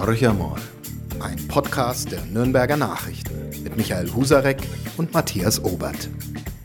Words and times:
Horch 0.00 0.26
einmal. 0.26 0.58
Ein 1.20 1.36
Podcast 1.46 2.10
der 2.10 2.24
Nürnberger 2.24 2.78
Nachrichten 2.78 3.34
mit 3.62 3.76
Michael 3.76 4.10
Husarek 4.14 4.56
und 4.96 5.12
Matthias 5.12 5.62
Obert. 5.62 6.08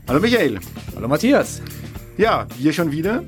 Hallo 0.07 0.21
Michael. 0.21 0.57
Hallo 0.95 1.09
Matthias. 1.09 1.61
Ja, 2.15 2.47
wir 2.57 2.71
schon 2.71 2.93
wieder. 2.93 3.25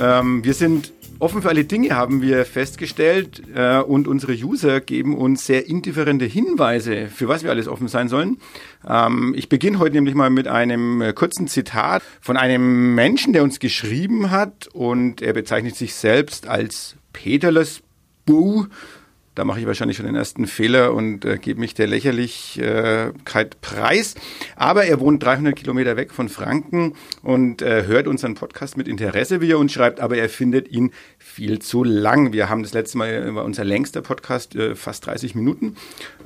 Ähm, 0.00 0.42
wir 0.42 0.52
sind 0.52 0.92
offen 1.20 1.42
für 1.42 1.48
alle 1.48 1.64
Dinge, 1.64 1.94
haben 1.94 2.22
wir 2.22 2.44
festgestellt. 2.44 3.40
Äh, 3.54 3.78
und 3.78 4.08
unsere 4.08 4.32
User 4.32 4.80
geben 4.80 5.16
uns 5.16 5.46
sehr 5.46 5.68
indifferente 5.68 6.24
Hinweise, 6.24 7.06
für 7.06 7.28
was 7.28 7.44
wir 7.44 7.50
alles 7.50 7.68
offen 7.68 7.86
sein 7.86 8.08
sollen. 8.08 8.38
Ähm, 8.86 9.32
ich 9.36 9.48
beginne 9.48 9.78
heute 9.78 9.94
nämlich 9.94 10.16
mal 10.16 10.28
mit 10.28 10.48
einem 10.48 11.00
äh, 11.00 11.12
kurzen 11.12 11.46
Zitat 11.46 12.02
von 12.20 12.36
einem 12.36 12.96
Menschen, 12.96 13.32
der 13.32 13.44
uns 13.44 13.60
geschrieben 13.60 14.32
hat. 14.32 14.66
Und 14.72 15.22
er 15.22 15.34
bezeichnet 15.34 15.76
sich 15.76 15.94
selbst 15.94 16.48
als 16.48 16.96
Peterles 17.12 17.82
Buh. 18.24 18.66
Da 19.36 19.44
mache 19.44 19.60
ich 19.60 19.66
wahrscheinlich 19.66 19.98
schon 19.98 20.06
den 20.06 20.14
ersten 20.14 20.46
Fehler 20.46 20.94
und 20.94 21.26
äh, 21.26 21.36
gebe 21.36 21.60
mich 21.60 21.74
der 21.74 21.86
Lächerlichkeit 21.86 23.60
preis. 23.60 24.14
Aber 24.56 24.86
er 24.86 24.98
wohnt 24.98 25.22
300 25.22 25.54
Kilometer 25.54 25.98
weg 25.98 26.14
von 26.14 26.30
Franken 26.30 26.94
und 27.22 27.60
äh, 27.60 27.84
hört 27.84 28.08
unseren 28.08 28.34
Podcast 28.34 28.78
mit 28.78 28.88
Interesse, 28.88 29.42
wie 29.42 29.50
er 29.50 29.58
uns 29.58 29.72
schreibt, 29.72 30.00
aber 30.00 30.16
er 30.16 30.30
findet 30.30 30.68
ihn 30.72 30.90
viel 31.18 31.58
zu 31.58 31.84
lang. 31.84 32.32
Wir 32.32 32.48
haben 32.48 32.62
das 32.62 32.72
letzte 32.72 32.96
Mal, 32.96 33.34
war 33.34 33.44
unser 33.44 33.64
längster 33.64 34.00
Podcast, 34.00 34.56
äh, 34.56 34.74
fast 34.74 35.04
30 35.04 35.34
Minuten. 35.34 35.76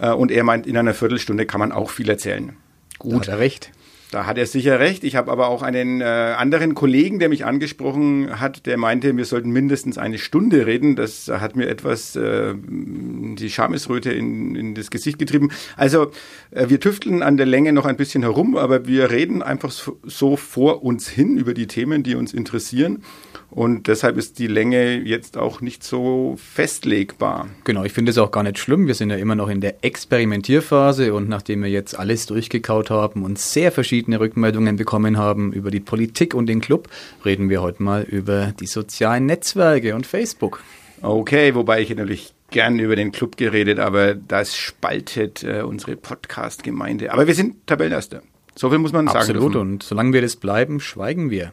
Äh, 0.01 0.13
und 0.13 0.31
er 0.31 0.45
meint, 0.45 0.69
in 0.69 0.77
einer 0.77 0.95
Viertelstunde 0.95 1.47
kann 1.47 1.59
man 1.59 1.73
auch 1.73 1.91
viel 1.91 2.09
erzählen. 2.09 2.57
Gut. 3.01 3.13
Da 3.13 3.17
hat 3.17 3.29
er 3.29 3.39
recht. 3.41 3.73
Da 4.11 4.27
hat 4.27 4.39
er 4.39 4.47
sicher 4.47 4.81
recht. 4.81 5.05
Ich 5.05 5.15
habe 5.15 5.31
aber 5.31 5.49
auch 5.49 5.63
einen 5.63 6.01
äh, 6.01 6.05
anderen 6.05 6.75
Kollegen, 6.75 7.21
der 7.21 7.29
mich 7.29 7.45
angesprochen 7.45 8.41
hat, 8.41 8.67
der 8.67 8.77
meinte, 8.77 9.17
wir 9.17 9.25
sollten 9.25 9.51
mindestens 9.51 9.99
eine 9.99 10.19
Stunde 10.19 10.67
reden. 10.67 10.97
Das 10.97 11.29
hat 11.29 11.55
mir 11.55 11.69
etwas 11.69 12.17
äh, 12.17 12.55
die 12.57 13.51
Schamesröte 13.51 14.11
in, 14.11 14.57
in 14.57 14.75
das 14.75 14.91
Gesicht 14.91 15.21
getrieben. 15.21 15.51
Also 15.77 16.11
äh, 16.51 16.69
wir 16.69 16.81
tüfteln 16.81 17.23
an 17.23 17.37
der 17.37 17.47
Länge 17.47 17.73
noch 17.73 17.87
ein 17.87 17.97
bisschen 17.97 18.23
herum, 18.23 18.57
aber 18.57 18.87
wir 18.87 19.13
reden 19.13 19.43
einfach 19.43 19.71
so, 19.71 20.01
so 20.03 20.37
vor 20.37 20.83
uns 20.83 21.09
hin 21.09 21.39
über 21.39 21.55
die 21.55 21.69
Themen, 21.69 22.03
die 22.03 22.17
uns 22.17 22.35
interessieren. 22.35 23.05
Und 23.51 23.89
deshalb 23.89 24.17
ist 24.17 24.39
die 24.39 24.47
Länge 24.47 25.01
jetzt 25.01 25.37
auch 25.37 25.61
nicht 25.61 25.83
so 25.83 26.37
festlegbar. 26.39 27.49
Genau, 27.65 27.85
ich 27.85 27.93
finde 27.93 28.11
es 28.11 28.19
auch 28.19 28.31
gar 28.31 28.45
nicht 28.45 28.59
schlimm. 28.59 28.87
Wir 28.87 28.95
sind 28.95 29.11
ja 29.11 29.17
immer 29.17 29.35
noch 29.35 29.49
in 29.49 29.61
der 29.61 29.85
Experimentierphase 29.85 31.13
und 31.15 31.29
nachdem 31.29 31.63
wir 31.63 31.71
jetzt 31.71 31.99
alles 31.99 32.27
durchgekaut 32.27 32.91
haben 32.91 33.25
und 33.25 33.39
sehr 33.39 33.73
verschiedene 33.73 34.21
Rückmeldungen 34.21 34.77
bekommen 34.77 35.19
haben 35.19 35.53
über 35.53 35.71
die 35.71 35.81
Politik 35.81 36.35
und 36.35 36.47
den 36.47 36.61
Club, 36.61 36.89
reden 37.25 37.51
wir 37.51 37.61
heute 37.61 37.83
mal 37.83 38.03
über 38.03 38.53
die 38.59 38.67
sozialen 38.67 39.27
Netzwerke 39.27 39.97
und 39.97 40.07
Facebook. 40.07 40.63
Okay, 41.03 41.55
wobei 41.55 41.81
ich 41.81 41.95
natürlich 41.95 42.35
gern 42.51 42.79
über 42.79 42.95
den 42.95 43.11
Club 43.11 43.37
geredet, 43.37 43.79
aber 43.79 44.15
das 44.15 44.57
spaltet 44.57 45.43
äh, 45.43 45.63
unsere 45.63 45.97
Podcast-Gemeinde. 45.97 47.13
Aber 47.13 47.27
wir 47.27 47.35
sind 47.35 47.67
Tabellenerster. 47.67 48.23
So 48.55 48.69
viel 48.71 48.79
muss 48.79 48.93
man 48.93 49.09
Absolut. 49.09 49.27
sagen. 49.27 49.39
Absolut. 49.39 49.57
Und 49.57 49.83
solange 49.83 50.13
wir 50.13 50.23
das 50.23 50.37
bleiben, 50.37 50.81
schweigen 50.81 51.31
wir. 51.31 51.53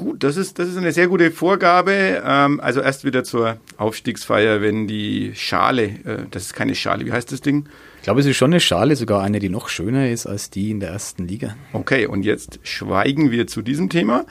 Gut, 0.00 0.24
das 0.24 0.38
ist, 0.38 0.58
das 0.58 0.66
ist 0.66 0.78
eine 0.78 0.92
sehr 0.92 1.08
gute 1.08 1.30
Vorgabe. 1.30 2.22
Ähm, 2.24 2.58
also 2.60 2.80
erst 2.80 3.04
wieder 3.04 3.22
zur 3.22 3.58
Aufstiegsfeier, 3.76 4.62
wenn 4.62 4.86
die 4.86 5.32
Schale, 5.34 5.82
äh, 5.82 6.24
das 6.30 6.44
ist 6.44 6.54
keine 6.54 6.74
Schale, 6.74 7.04
wie 7.04 7.12
heißt 7.12 7.30
das 7.30 7.42
Ding? 7.42 7.68
Ich 7.98 8.04
glaube, 8.04 8.20
es 8.20 8.26
ist 8.26 8.38
schon 8.38 8.50
eine 8.50 8.60
Schale, 8.60 8.96
sogar 8.96 9.22
eine, 9.22 9.40
die 9.40 9.50
noch 9.50 9.68
schöner 9.68 10.08
ist 10.08 10.24
als 10.24 10.48
die 10.48 10.70
in 10.70 10.80
der 10.80 10.88
ersten 10.88 11.28
Liga. 11.28 11.54
Okay, 11.74 12.06
und 12.06 12.22
jetzt 12.22 12.60
schweigen 12.62 13.30
wir 13.30 13.46
zu 13.46 13.60
diesem 13.60 13.90
Thema. 13.90 14.24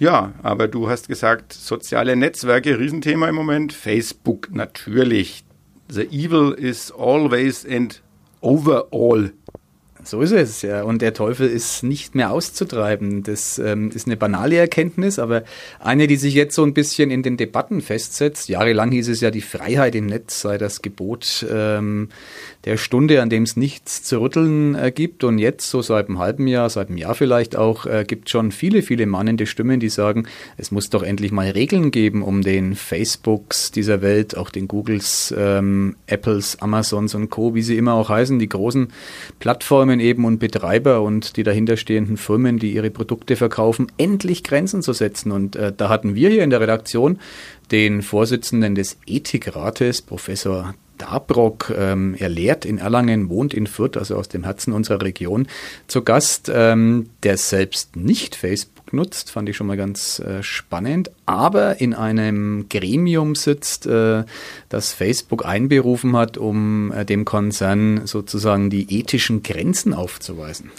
Ja, 0.00 0.32
aber 0.42 0.66
du 0.66 0.88
hast 0.88 1.06
gesagt, 1.06 1.52
soziale 1.52 2.16
Netzwerke, 2.16 2.80
Riesenthema 2.80 3.28
im 3.28 3.36
Moment. 3.36 3.72
Facebook 3.72 4.48
natürlich. 4.50 5.44
The 5.88 6.02
evil 6.10 6.50
is 6.50 6.90
always 6.90 7.64
and 7.64 8.02
overall. 8.40 9.30
So 10.04 10.20
ist 10.20 10.32
es, 10.32 10.62
ja. 10.62 10.82
Und 10.82 11.00
der 11.00 11.14
Teufel 11.14 11.48
ist 11.48 11.82
nicht 11.84 12.14
mehr 12.14 12.32
auszutreiben. 12.32 13.22
Das 13.22 13.58
ähm, 13.58 13.90
ist 13.94 14.06
eine 14.06 14.16
banale 14.16 14.56
Erkenntnis, 14.56 15.18
aber 15.18 15.44
eine, 15.78 16.06
die 16.06 16.16
sich 16.16 16.34
jetzt 16.34 16.54
so 16.54 16.64
ein 16.64 16.74
bisschen 16.74 17.10
in 17.10 17.22
den 17.22 17.36
Debatten 17.36 17.80
festsetzt. 17.80 18.48
Jahrelang 18.48 18.90
hieß 18.90 19.08
es 19.08 19.20
ja, 19.20 19.30
die 19.30 19.40
Freiheit 19.40 19.94
im 19.94 20.06
Netz 20.06 20.40
sei 20.40 20.58
das 20.58 20.82
Gebot 20.82 21.46
ähm, 21.48 22.08
der 22.64 22.76
Stunde, 22.76 23.20
an 23.22 23.28
dem 23.28 23.42
es 23.42 23.56
nichts 23.56 24.04
zu 24.04 24.20
rütteln 24.20 24.74
äh, 24.74 24.92
gibt. 24.92 25.24
Und 25.24 25.38
jetzt, 25.38 25.68
so 25.68 25.82
seit 25.82 26.08
einem 26.08 26.18
halben 26.18 26.46
Jahr, 26.46 26.70
seit 26.70 26.88
einem 26.88 26.96
Jahr 26.96 27.14
vielleicht 27.14 27.56
auch, 27.56 27.86
äh, 27.86 28.04
gibt 28.06 28.30
schon 28.30 28.52
viele, 28.52 28.82
viele 28.82 29.06
mahnende 29.06 29.46
Stimmen, 29.46 29.80
die 29.80 29.88
sagen, 29.88 30.26
es 30.56 30.70
muss 30.70 30.88
doch 30.88 31.02
endlich 31.02 31.32
mal 31.32 31.50
Regeln 31.50 31.90
geben, 31.90 32.22
um 32.22 32.42
den 32.42 32.74
Facebooks 32.74 33.72
dieser 33.72 34.00
Welt, 34.00 34.36
auch 34.36 34.50
den 34.50 34.68
Googles, 34.68 35.34
ähm, 35.36 35.96
Apples, 36.06 36.60
Amazons 36.60 37.14
und 37.14 37.30
Co., 37.30 37.54
wie 37.54 37.62
sie 37.62 37.76
immer 37.76 37.94
auch 37.94 38.08
heißen, 38.08 38.38
die 38.38 38.48
großen 38.48 38.88
Plattformen, 39.40 39.98
eben 39.98 40.24
und 40.24 40.38
Betreiber 40.38 41.02
und 41.02 41.36
die 41.36 41.42
dahinterstehenden 41.42 42.16
Firmen, 42.16 42.58
die 42.58 42.72
ihre 42.72 42.90
Produkte 42.90 43.34
verkaufen, 43.34 43.88
endlich 43.98 44.44
Grenzen 44.44 44.82
zu 44.82 44.92
setzen. 44.92 45.32
Und 45.32 45.56
äh, 45.56 45.72
da 45.76 45.88
hatten 45.88 46.14
wir 46.14 46.30
hier 46.30 46.44
in 46.44 46.50
der 46.50 46.60
Redaktion 46.60 47.18
den 47.72 48.02
Vorsitzenden 48.02 48.74
des 48.74 48.98
Ethikrates, 49.06 50.02
Professor 50.02 50.74
Dabrock, 51.02 51.72
ähm, 51.76 52.14
er 52.16 52.28
lehrt 52.28 52.64
in 52.64 52.78
Erlangen, 52.78 53.28
wohnt 53.28 53.54
in 53.54 53.66
Fürth, 53.66 53.96
also 53.96 54.16
aus 54.16 54.28
dem 54.28 54.44
Herzen 54.44 54.72
unserer 54.72 55.02
Region, 55.02 55.48
zu 55.88 56.02
Gast, 56.02 56.50
ähm, 56.54 57.10
der 57.24 57.36
selbst 57.38 57.96
nicht 57.96 58.36
Facebook 58.36 58.92
nutzt, 58.92 59.30
fand 59.30 59.48
ich 59.48 59.56
schon 59.56 59.66
mal 59.66 59.76
ganz 59.76 60.20
äh, 60.20 60.44
spannend, 60.44 61.10
aber 61.26 61.80
in 61.80 61.92
einem 61.92 62.66
Gremium 62.68 63.34
sitzt, 63.34 63.86
äh, 63.86 64.24
das 64.68 64.92
Facebook 64.92 65.44
einberufen 65.44 66.16
hat, 66.16 66.38
um 66.38 66.92
äh, 66.92 67.04
dem 67.04 67.24
Konzern 67.24 68.06
sozusagen 68.06 68.70
die 68.70 68.98
ethischen 68.98 69.42
Grenzen 69.42 69.94
aufzuweisen. 69.94 70.70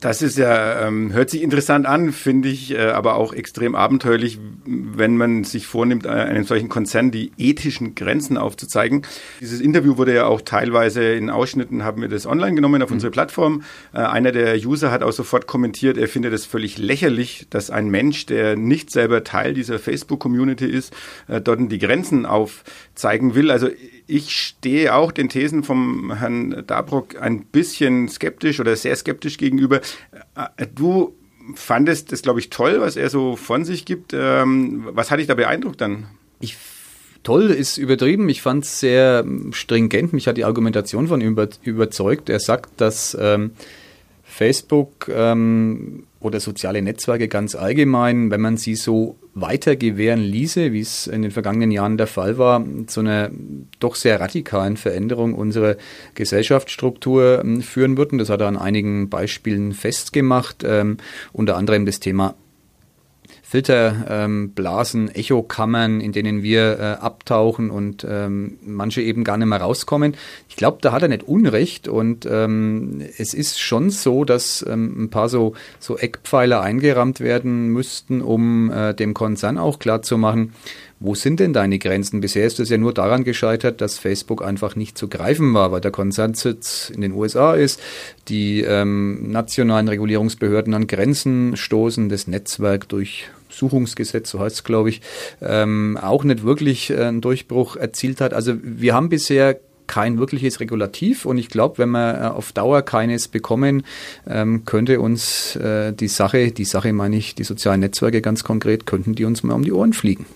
Das 0.00 0.22
ist 0.22 0.38
ja, 0.38 0.86
ähm, 0.86 1.12
hört 1.12 1.28
sich 1.28 1.42
interessant 1.42 1.84
an, 1.84 2.12
finde 2.12 2.48
ich, 2.48 2.72
äh, 2.72 2.78
aber 2.78 3.16
auch 3.16 3.34
extrem 3.34 3.74
abenteuerlich, 3.74 4.38
wenn 4.64 5.18
man 5.18 5.44
sich 5.44 5.66
vornimmt, 5.66 6.06
äh, 6.06 6.08
einem 6.08 6.44
solchen 6.44 6.70
Konzern 6.70 7.10
die 7.10 7.32
ethischen 7.36 7.94
Grenzen 7.94 8.38
aufzuzeigen. 8.38 9.02
Dieses 9.40 9.60
Interview 9.60 9.98
wurde 9.98 10.14
ja 10.14 10.24
auch 10.24 10.40
teilweise 10.40 11.02
in 11.02 11.28
Ausschnitten, 11.28 11.84
haben 11.84 12.00
wir 12.00 12.08
das 12.08 12.26
online 12.26 12.54
genommen 12.54 12.82
auf 12.82 12.88
mhm. 12.88 12.94
unsere 12.94 13.10
Plattform. 13.10 13.62
Äh, 13.92 13.98
einer 13.98 14.32
der 14.32 14.56
User 14.56 14.90
hat 14.90 15.02
auch 15.02 15.12
sofort 15.12 15.46
kommentiert, 15.46 15.98
er 15.98 16.08
findet 16.08 16.32
es 16.32 16.46
völlig 16.46 16.78
lächerlich, 16.78 17.46
dass 17.50 17.68
ein 17.70 17.90
Mensch, 17.90 18.24
der 18.24 18.56
nicht 18.56 18.90
selber 18.90 19.22
Teil 19.22 19.52
dieser 19.52 19.78
Facebook-Community 19.78 20.64
ist, 20.64 20.94
äh, 21.28 21.42
dort 21.42 21.60
die 21.70 21.78
Grenzen 21.78 22.24
aufzeigen 22.24 23.34
will. 23.34 23.50
Also 23.50 23.68
ich 24.10 24.36
stehe 24.36 24.94
auch 24.94 25.12
den 25.12 25.28
Thesen 25.28 25.62
vom 25.62 26.12
Herrn 26.12 26.64
Dabrock 26.66 27.20
ein 27.20 27.44
bisschen 27.44 28.08
skeptisch 28.08 28.60
oder 28.60 28.74
sehr 28.76 28.96
skeptisch 28.96 29.38
gegenüber. 29.38 29.80
Äh, 30.34 30.66
du 30.74 31.14
fandest 31.54 32.12
das, 32.12 32.22
glaube 32.22 32.40
ich, 32.40 32.50
toll, 32.50 32.80
was 32.80 32.96
er 32.96 33.10
so 33.10 33.36
von 33.36 33.64
sich 33.64 33.84
gibt. 33.84 34.12
Ähm, 34.12 34.88
was 34.92 35.10
hat 35.10 35.20
dich 35.20 35.26
da 35.26 35.34
beeindruckt 35.34 35.80
dann? 35.80 36.06
Ich 36.40 36.56
toll 37.22 37.50
ist 37.50 37.78
übertrieben. 37.78 38.28
Ich 38.28 38.42
fand 38.42 38.64
es 38.64 38.80
sehr 38.80 39.24
stringent. 39.52 40.12
Mich 40.12 40.26
hat 40.26 40.36
die 40.36 40.44
Argumentation 40.44 41.08
von 41.08 41.20
ihm 41.20 41.36
überzeugt. 41.62 42.28
Er 42.28 42.40
sagt, 42.40 42.80
dass 42.80 43.16
ähm, 43.20 43.52
Facebook 44.24 45.08
ähm, 45.08 46.04
oder 46.20 46.38
soziale 46.38 46.82
Netzwerke 46.82 47.28
ganz 47.28 47.54
allgemein, 47.54 48.30
wenn 48.30 48.40
man 48.40 48.56
sie 48.58 48.74
so 48.74 49.16
weiter 49.34 49.74
gewähren 49.76 50.20
ließe, 50.20 50.72
wie 50.72 50.80
es 50.80 51.06
in 51.06 51.22
den 51.22 51.30
vergangenen 51.30 51.70
Jahren 51.70 51.96
der 51.96 52.06
Fall 52.06 52.36
war, 52.36 52.64
zu 52.86 53.00
einer 53.00 53.30
doch 53.78 53.94
sehr 53.94 54.20
radikalen 54.20 54.76
Veränderung 54.76 55.34
unserer 55.34 55.76
Gesellschaftsstruktur 56.14 57.40
ähm, 57.42 57.62
führen 57.62 57.96
würden. 57.96 58.18
Das 58.18 58.28
hat 58.28 58.40
er 58.40 58.48
an 58.48 58.58
einigen 58.58 59.08
Beispielen 59.08 59.72
festgemacht, 59.72 60.62
ähm, 60.64 60.98
unter 61.32 61.56
anderem 61.56 61.86
das 61.86 62.00
Thema 62.00 62.34
Filterblasen, 63.50 65.08
ähm, 65.08 65.12
Echokammern, 65.12 66.00
in 66.00 66.12
denen 66.12 66.44
wir 66.44 66.78
äh, 66.78 66.82
abtauchen 67.04 67.70
und 67.70 68.06
ähm, 68.08 68.58
manche 68.64 69.02
eben 69.02 69.24
gar 69.24 69.38
nicht 69.38 69.48
mehr 69.48 69.60
rauskommen. 69.60 70.14
Ich 70.48 70.54
glaube, 70.54 70.78
da 70.80 70.92
hat 70.92 71.02
er 71.02 71.08
nicht 71.08 71.24
Unrecht 71.24 71.88
und 71.88 72.28
ähm, 72.30 73.02
es 73.18 73.34
ist 73.34 73.58
schon 73.58 73.90
so, 73.90 74.24
dass 74.24 74.62
ein 74.62 75.10
paar 75.10 75.28
so, 75.28 75.54
so 75.80 75.98
Eckpfeiler 75.98 76.60
eingerammt 76.60 77.18
werden 77.18 77.70
müssten, 77.70 78.22
um 78.22 78.70
äh, 78.70 78.94
dem 78.94 79.14
Konzern 79.14 79.58
auch 79.58 79.80
klarzumachen, 79.80 80.52
wo 81.00 81.16
sind 81.16 81.40
denn 81.40 81.52
deine 81.52 81.80
Grenzen? 81.80 82.20
Bisher 82.20 82.46
ist 82.46 82.60
es 82.60 82.68
ja 82.68 82.76
nur 82.76 82.94
daran 82.94 83.24
gescheitert, 83.24 83.80
dass 83.80 83.98
Facebook 83.98 84.44
einfach 84.44 84.76
nicht 84.76 84.96
zu 84.96 85.08
greifen 85.08 85.52
war, 85.54 85.72
weil 85.72 85.80
der 85.80 85.90
Konzernsitz 85.90 86.92
in 86.94 87.00
den 87.00 87.12
USA 87.12 87.54
ist, 87.54 87.80
die 88.28 88.60
ähm, 88.60 89.32
nationalen 89.32 89.88
Regulierungsbehörden 89.88 90.72
an 90.72 90.86
Grenzen 90.86 91.56
stoßen, 91.56 92.10
das 92.10 92.28
Netzwerk 92.28 92.88
durch 92.90 93.28
Suchungsgesetz, 93.50 94.30
so 94.30 94.40
heißt 94.40 94.56
es, 94.56 94.64
glaube 94.64 94.90
ich, 94.90 95.02
ähm, 95.42 95.98
auch 96.00 96.24
nicht 96.24 96.44
wirklich 96.44 96.90
äh, 96.90 97.04
einen 97.04 97.20
Durchbruch 97.20 97.76
erzielt 97.76 98.20
hat. 98.20 98.34
Also 98.34 98.54
wir 98.62 98.94
haben 98.94 99.08
bisher 99.08 99.58
kein 99.90 100.18
wirkliches 100.18 100.60
Regulativ 100.60 101.24
und 101.24 101.36
ich 101.36 101.48
glaube, 101.48 101.78
wenn 101.78 101.90
wir 101.90 102.14
äh, 102.14 102.26
auf 102.28 102.52
Dauer 102.52 102.82
keines 102.82 103.26
bekommen, 103.26 103.82
ähm, 104.28 104.64
könnte 104.64 105.00
uns 105.00 105.56
äh, 105.56 105.92
die 105.92 106.06
Sache, 106.06 106.52
die 106.52 106.64
Sache 106.64 106.92
meine 106.92 107.16
ich, 107.16 107.34
die 107.34 107.42
sozialen 107.42 107.80
Netzwerke 107.80 108.22
ganz 108.22 108.44
konkret, 108.44 108.86
könnten 108.86 109.16
die 109.16 109.24
uns 109.24 109.42
mal 109.42 109.54
um 109.54 109.64
die 109.64 109.72
Ohren 109.72 109.92
fliegen. 109.92 110.26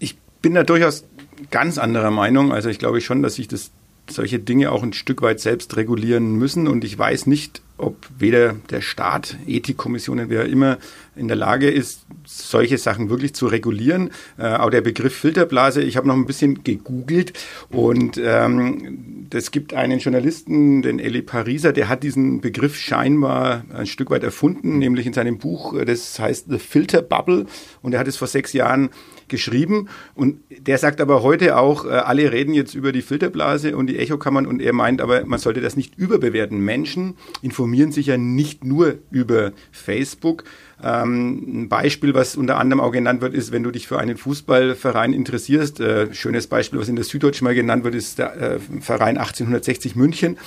Ich 0.00 0.18
bin 0.42 0.54
da 0.54 0.64
durchaus 0.64 1.04
ganz 1.52 1.78
anderer 1.78 2.10
Meinung. 2.10 2.52
Also 2.52 2.68
ich 2.68 2.80
glaube 2.80 3.00
schon, 3.00 3.22
dass 3.22 3.36
sich 3.36 3.46
das 3.46 3.70
solche 4.10 4.38
Dinge 4.38 4.72
auch 4.72 4.82
ein 4.82 4.92
Stück 4.92 5.22
weit 5.22 5.40
selbst 5.40 5.76
regulieren 5.76 6.36
müssen. 6.36 6.68
Und 6.68 6.84
ich 6.84 6.98
weiß 6.98 7.26
nicht, 7.26 7.62
ob 7.78 7.96
weder 8.18 8.56
der 8.70 8.80
Staat, 8.80 9.36
Ethikkommissionen, 9.46 10.28
wer 10.30 10.46
immer 10.46 10.78
in 11.14 11.28
der 11.28 11.36
Lage 11.36 11.70
ist, 11.70 12.06
solche 12.24 12.76
Sachen 12.76 13.08
wirklich 13.08 13.34
zu 13.34 13.46
regulieren. 13.46 14.10
Äh, 14.36 14.54
auch 14.54 14.70
der 14.70 14.80
Begriff 14.80 15.14
Filterblase, 15.14 15.82
ich 15.82 15.96
habe 15.96 16.08
noch 16.08 16.14
ein 16.14 16.26
bisschen 16.26 16.64
gegoogelt 16.64 17.32
und 17.70 18.20
ähm, 18.22 19.26
es 19.32 19.50
gibt 19.50 19.74
einen 19.74 20.00
Journalisten, 20.00 20.82
den 20.82 20.98
Eli 20.98 21.22
Pariser, 21.22 21.72
der 21.72 21.88
hat 21.88 22.02
diesen 22.02 22.40
Begriff 22.40 22.76
scheinbar 22.76 23.64
ein 23.72 23.86
Stück 23.86 24.10
weit 24.10 24.24
erfunden, 24.24 24.78
nämlich 24.78 25.06
in 25.06 25.12
seinem 25.12 25.38
Buch, 25.38 25.74
das 25.84 26.18
heißt 26.18 26.46
The 26.48 26.58
Filter 26.58 27.02
Bubble 27.02 27.46
und 27.82 27.94
er 27.94 28.00
hat 28.00 28.08
es 28.08 28.16
vor 28.16 28.28
sechs 28.28 28.52
Jahren 28.52 28.90
geschrieben 29.28 29.88
und 30.14 30.40
der 30.50 30.78
sagt 30.78 31.00
aber 31.00 31.22
heute 31.22 31.56
auch, 31.56 31.84
äh, 31.84 31.88
alle 31.88 32.32
reden 32.32 32.54
jetzt 32.54 32.74
über 32.74 32.92
die 32.92 33.02
Filterblase 33.02 33.76
und 33.76 33.86
die 33.86 33.98
Echokammern 33.98 34.46
und 34.46 34.60
er 34.60 34.72
meint 34.72 35.00
aber, 35.00 35.24
man 35.26 35.38
sollte 35.38 35.60
das 35.60 35.76
nicht 35.76 35.96
überbewerten. 35.96 36.58
Menschen 36.58 37.16
informieren 37.42 37.92
sich 37.92 38.06
ja 38.06 38.16
nicht 38.16 38.64
nur 38.64 38.98
über 39.10 39.52
Facebook, 39.72 40.44
ähm, 40.82 41.62
ein 41.62 41.68
Beispiel, 41.68 42.14
was 42.14 42.36
unter 42.36 42.56
anderem 42.56 42.80
auch 42.80 42.92
genannt 42.92 43.20
wird, 43.20 43.34
ist, 43.34 43.50
wenn 43.50 43.64
du 43.64 43.70
dich 43.72 43.88
für 43.88 43.98
einen 43.98 44.16
Fußballverein 44.16 45.12
interessierst. 45.12 45.80
Äh, 45.80 46.14
schönes 46.14 46.46
Beispiel, 46.46 46.78
was 46.78 46.88
in 46.88 46.94
der 46.94 47.04
Süddeutschen 47.04 47.44
mal 47.44 47.54
genannt 47.54 47.82
wird, 47.82 47.96
ist 47.96 48.18
der 48.18 48.36
äh, 48.36 48.58
Verein 48.80 49.18
1860 49.18 49.96
München, 49.96 50.38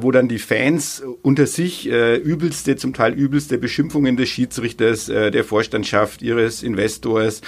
wo 0.00 0.10
dann 0.10 0.28
die 0.28 0.38
Fans 0.38 1.02
unter 1.22 1.46
sich 1.46 1.86
übelste, 1.88 2.76
zum 2.76 2.92
Teil 2.94 3.12
übelste 3.12 3.58
Beschimpfungen 3.58 4.16
des 4.16 4.28
Schiedsrichters, 4.28 5.06
der 5.06 5.44
Vorstandschaft, 5.44 6.22
ihres 6.22 6.62
Investors, 6.62 7.40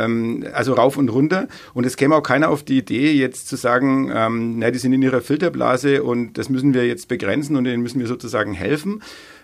ähm, 0.00 0.44
also 0.52 0.74
rauf 0.74 0.96
und 0.96 1.08
runter. 1.08 1.48
Und 1.74 1.86
es 1.86 1.96
käme 1.96 2.14
auch 2.16 2.22
keiner 2.22 2.48
auf 2.48 2.62
die 2.62 2.78
Idee, 2.78 3.12
jetzt 3.12 3.48
zu 3.48 3.56
sagen, 3.56 4.10
ähm, 4.14 4.58
na, 4.58 4.70
die 4.70 4.78
sind 4.78 4.92
in 4.92 5.02
ihrer 5.02 5.20
Filterblase 5.20 6.02
und 6.02 6.38
das 6.38 6.48
müssen 6.48 6.74
wir 6.74 6.86
jetzt 6.86 7.08
begrenzen 7.08 7.56
und 7.56 7.64
denen 7.64 7.82
müssen 7.82 8.00
wir 8.00 8.06
sozusagen 8.06 8.52
helfen 8.52 9.02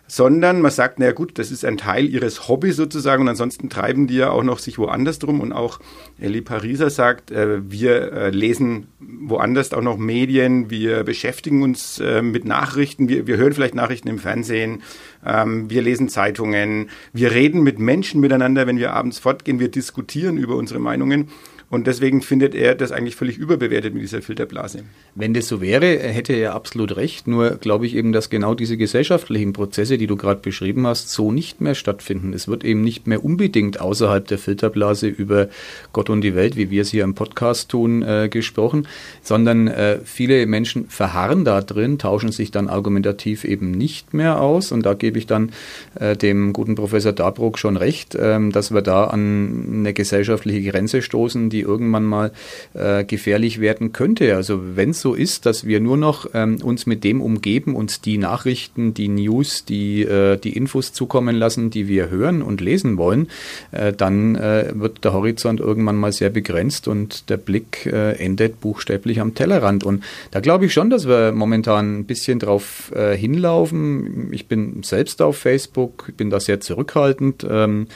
sondern 0.09 0.61
man 0.61 0.71
sagt, 0.71 0.99
naja 0.99 1.13
gut, 1.13 1.39
das 1.39 1.51
ist 1.51 1.65
ein 1.65 1.77
Teil 1.77 2.07
ihres 2.07 2.49
Hobbys 2.49 2.77
sozusagen 2.77 3.23
und 3.23 3.29
ansonsten 3.29 3.69
treiben 3.69 4.07
die 4.07 4.17
ja 4.17 4.31
auch 4.31 4.43
noch 4.43 4.59
sich 4.59 4.79
woanders 4.79 5.19
drum. 5.19 5.41
Und 5.41 5.53
auch 5.53 5.81
Ellie 6.21 6.43
Pariser 6.43 6.91
sagt, 6.91 7.31
äh, 7.31 7.71
wir 7.71 8.13
äh, 8.13 8.31
lesen 8.31 8.87
woanders 9.01 9.73
auch 9.73 9.83
noch 9.83 9.97
Medien, 9.97 10.71
wir 10.71 11.05
beschäftigen 11.05 11.63
uns 11.63 11.99
äh, 11.99 12.23
mit 12.23 12.45
Nachrichten, 12.45 13.09
wir, 13.09 13.27
wir 13.27 13.37
hören 13.37 13.53
vielleicht 13.53 13.75
Nachrichten 13.75 14.09
im 14.09 14.19
Fernsehen, 14.19 14.83
ähm, 15.25 15.71
wir 15.71 15.83
lesen 15.83 16.09
Zeitungen, 16.09 16.91
wir 17.13 17.33
reden 17.33 17.63
mit 17.63 17.79
Menschen 17.79 18.21
miteinander, 18.21 18.67
wenn 18.67 18.79
wir 18.79 18.93
abends 18.93 19.19
fortgehen, 19.19 19.59
wir 19.59 19.71
diskutieren 19.71 20.37
über 20.37 20.57
unsere 20.57 20.79
Meinungen 20.79 21.29
und 21.69 21.89
deswegen 21.89 22.23
findet 22.23 22.55
er 22.55 22.77
das 22.77 22.93
eigentlich 22.93 23.17
völlig 23.17 23.39
überbewertet 23.39 23.93
mit 23.93 24.03
dieser 24.03 24.23
Filterblase. 24.23 24.85
Wenn 25.17 25.35
das 25.35 25.49
so 25.49 25.61
wäre, 25.61 25.99
hätte 25.99 26.33
er 26.33 26.55
absolut 26.55 26.97
recht. 26.97 27.27
Nur 27.27 27.57
glaube 27.57 27.87
ich 27.87 27.97
eben, 27.97 28.13
dass 28.13 28.31
genau 28.31 28.55
diese 28.55 28.77
gesellschaftlichen 28.77 29.53
Prozesse, 29.53 29.99
die 29.99 30.07
du 30.07 30.17
gerade 30.17 30.41
beschrieben 30.41 30.87
hast, 30.87 31.11
so 31.11 31.33
nicht 31.33 31.61
mehr 31.61 31.75
stattfinden. 31.75 32.33
Es 32.33 32.47
wird 32.47 32.65
eben 32.65 32.83
nicht 32.83 33.09
mehr 33.09 33.25
unbedingt 33.25 33.81
außerhalb 33.81 34.29
der 34.29 34.39
Filterblase 34.39 35.09
über 35.09 35.49
Gott 35.93 36.09
und 36.09 36.21
die 36.21 36.37
Welt, 36.37 36.57
wie 36.57 36.71
wir 36.71 36.83
es 36.83 36.91
hier 36.91 37.03
im 37.03 37.15
Podcast 37.15 37.69
tun, 37.69 38.03
äh, 38.03 38.29
gesprochen, 38.31 38.87
sondern 39.23 39.67
äh, 39.67 39.99
viele 40.05 40.47
Menschen 40.47 40.89
verharren 40.89 41.45
da 41.45 41.63
drin, 41.63 41.99
tauschen 41.99 42.31
sich 42.31 42.53
dann 42.53 42.69
argumentativ 42.69 43.43
eben 43.43 43.73
nicht 43.73 44.15
mehr 44.15 44.41
aus. 44.41 44.71
Und 44.71 44.87
da 44.87 44.95
gebe 44.95 45.19
ich 45.19 45.27
dann 45.27 45.51
äh, 45.99 46.17
dem 46.17 46.53
guten 46.53 46.77
Professor 46.77 47.13
Dabruck 47.13 47.59
schon 47.59 47.77
recht, 47.77 48.17
ähm, 48.21 48.53
dass 48.53 48.73
wir 48.73 48.83
da 48.83 49.05
an 49.05 49.67
eine 49.81 49.93
gesellschaftliche 49.93 50.71
Grenze 50.71 51.03
stoßen, 51.03 51.51
die 51.51 51.56
irgendwann 51.61 52.05
mal 52.05 52.33
äh, 52.75 53.05
gefährlich 53.05 53.61
werden 53.61 53.93
könnte. 53.93 54.35
Also 54.37 54.61
wenn 54.77 54.91
es 54.91 55.01
so 55.01 55.15
ist, 55.15 55.47
dass 55.47 55.67
wir 55.67 55.81
nur 55.81 55.97
noch 55.97 56.27
ähm, 56.35 56.59
uns 56.63 56.87
mit 56.87 57.05
dem 57.05 57.21
umgeben, 57.21 57.75
uns 57.75 58.01
die 58.01 58.19
Nachrichten, 58.19 58.95
die 58.95 59.09
News, 59.09 59.65
die, 59.65 60.03
äh, 60.03 60.37
die 60.37 60.57
Infos 60.57 60.93
zukommen 60.93 61.37
lassen, 61.37 61.71
die 61.71 61.89
wir 61.89 62.11
hören 62.11 62.43
und 62.43 62.61
lesen 62.61 62.97
wollen, 62.99 63.29
äh, 63.73 63.93
dann 63.93 64.37
äh, 64.37 64.73
wird 64.75 65.05
der 65.05 65.13
Horizont 65.13 65.61
irgendwann 65.61 65.97
mal 65.97 66.13
sehr 66.13 66.31
begrenzt 66.31 66.89
und 66.89 67.31
der 67.31 67.37
Blick 67.37 67.87
äh, 67.87 68.13
endet 68.13 68.61
buchstäblich 68.61 69.21
am 69.21 69.35
Tellerrand. 69.35 69.85
Und 69.85 70.05
da 70.31 70.41
glaube 70.41 70.67
ich 70.67 70.73
schon, 70.73 70.91
dass 70.91 71.07
wir 71.07 71.33
momentan 71.33 72.01
ein 72.01 72.05
bisschen 72.05 72.39
drauf 72.39 72.93
äh, 72.95 73.17
hinlaufen. 73.17 74.33
Ich 74.33 74.47
bin 74.47 74.83
selbst 74.83 75.23
auf 75.23 75.37
Facebook, 75.39 76.13
bin 76.17 76.31
da 76.31 76.41
sehr 76.41 76.61
zurückhaltend. 76.61 77.47
Ähm, 77.49 77.87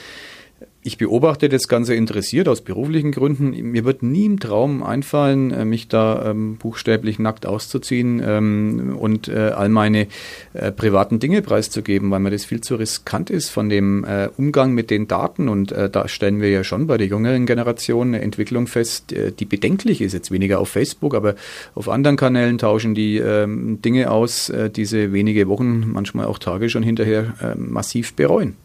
ich 0.83 0.97
beobachte 0.97 1.51
das 1.51 1.69
Ganze 1.69 1.95
interessiert 1.95 2.49
aus 2.49 2.63
beruflichen 2.63 3.13
Gründen. 3.13 3.51
Mir 3.51 3.85
wird 3.85 4.03
nie 4.03 4.25
im 4.25 4.41
Traum 4.41 4.83
einfallen, 4.83 5.51
äh, 5.51 5.65
mich 5.67 5.89
da 5.89 6.31
ähm, 6.31 6.57
buchstäblich 6.57 7.19
nackt 7.19 7.45
auszuziehen 7.45 8.23
ähm, 8.25 8.97
und 8.99 9.29
äh, 9.29 9.51
all 9.55 9.69
meine 9.69 10.07
äh, 10.55 10.73
privaten 10.73 11.19
Dinge 11.19 11.43
preiszugeben, 11.43 12.11
weil 12.11 12.21
mir 12.21 12.31
das 12.31 12.47
viel 12.47 12.63
zu 12.63 12.77
riskant 12.77 13.29
ist 13.29 13.51
von 13.51 13.69
dem 13.69 14.05
äh, 14.05 14.31
Umgang 14.39 14.73
mit 14.73 14.91
den 14.91 15.07
Daten. 15.07 15.51
Und 15.51 15.71
äh, 15.71 15.91
da 15.91 16.09
stellen 16.09 16.41
wir 16.41 16.49
ja 16.49 16.65
schon 16.65 16.87
bei 16.87 16.97
der 16.97 17.09
jüngeren 17.09 17.45
Generation 17.45 18.09
eine 18.09 18.23
Entwicklung 18.23 18.67
fest, 18.67 19.13
äh, 19.13 19.33
die 19.33 19.45
bedenklich 19.45 20.01
ist. 20.01 20.15
Jetzt 20.15 20.31
weniger 20.31 20.61
auf 20.61 20.71
Facebook, 20.71 21.15
aber 21.15 21.35
auf 21.75 21.91
anderen 21.91 22.17
Kanälen 22.17 22.57
tauschen 22.57 22.95
die 22.95 23.19
ähm, 23.19 23.83
Dinge 23.83 24.11
aus, 24.11 24.51
diese 24.75 25.13
wenige 25.13 25.49
Wochen, 25.49 25.91
manchmal 25.93 26.27
auch 26.27 26.39
Tage 26.39 26.71
schon 26.71 26.83
hinterher 26.83 27.35
massiv 27.57 28.15
bereuen. 28.15 28.57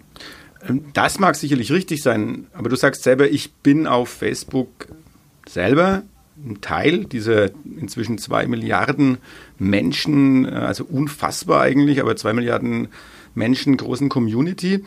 Das 0.93 1.19
mag 1.19 1.35
sicherlich 1.35 1.71
richtig 1.71 2.01
sein, 2.01 2.47
aber 2.53 2.69
du 2.69 2.75
sagst 2.75 3.03
selber, 3.03 3.29
ich 3.29 3.53
bin 3.53 3.87
auf 3.87 4.09
Facebook 4.09 4.87
selber 5.47 6.03
ein 6.37 6.59
Teil 6.61 7.05
dieser 7.05 7.51
inzwischen 7.79 8.17
zwei 8.17 8.47
Milliarden 8.47 9.19
Menschen, 9.57 10.45
also 10.45 10.83
unfassbar 10.83 11.61
eigentlich, 11.61 12.01
aber 12.01 12.15
zwei 12.15 12.33
Milliarden 12.33 12.89
Menschen 13.35 13.77
großen 13.77 14.09
Community. 14.09 14.83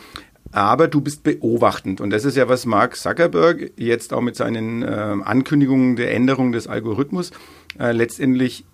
Aber 0.51 0.89
du 0.89 1.01
bist 1.01 1.23
beobachtend. 1.25 2.01
Und 2.01 2.11
das 2.11 2.25
ist 2.25 2.37
ja, 2.37 2.49
was 2.49 2.65
Mark 2.65 2.97
Zuckerberg 2.97 3.73
jetzt 3.77 4.15
auch 4.15 4.23
mit 4.23 4.35
seinen 4.35 4.83
äh, 4.83 4.87
Ankündigungen 4.87 5.97
der 5.97 6.15
Änderung 6.15 6.53
des 6.53 6.67
Algorithmus 6.67 7.33
äh, 7.79 7.93
letztendlich 7.93 8.65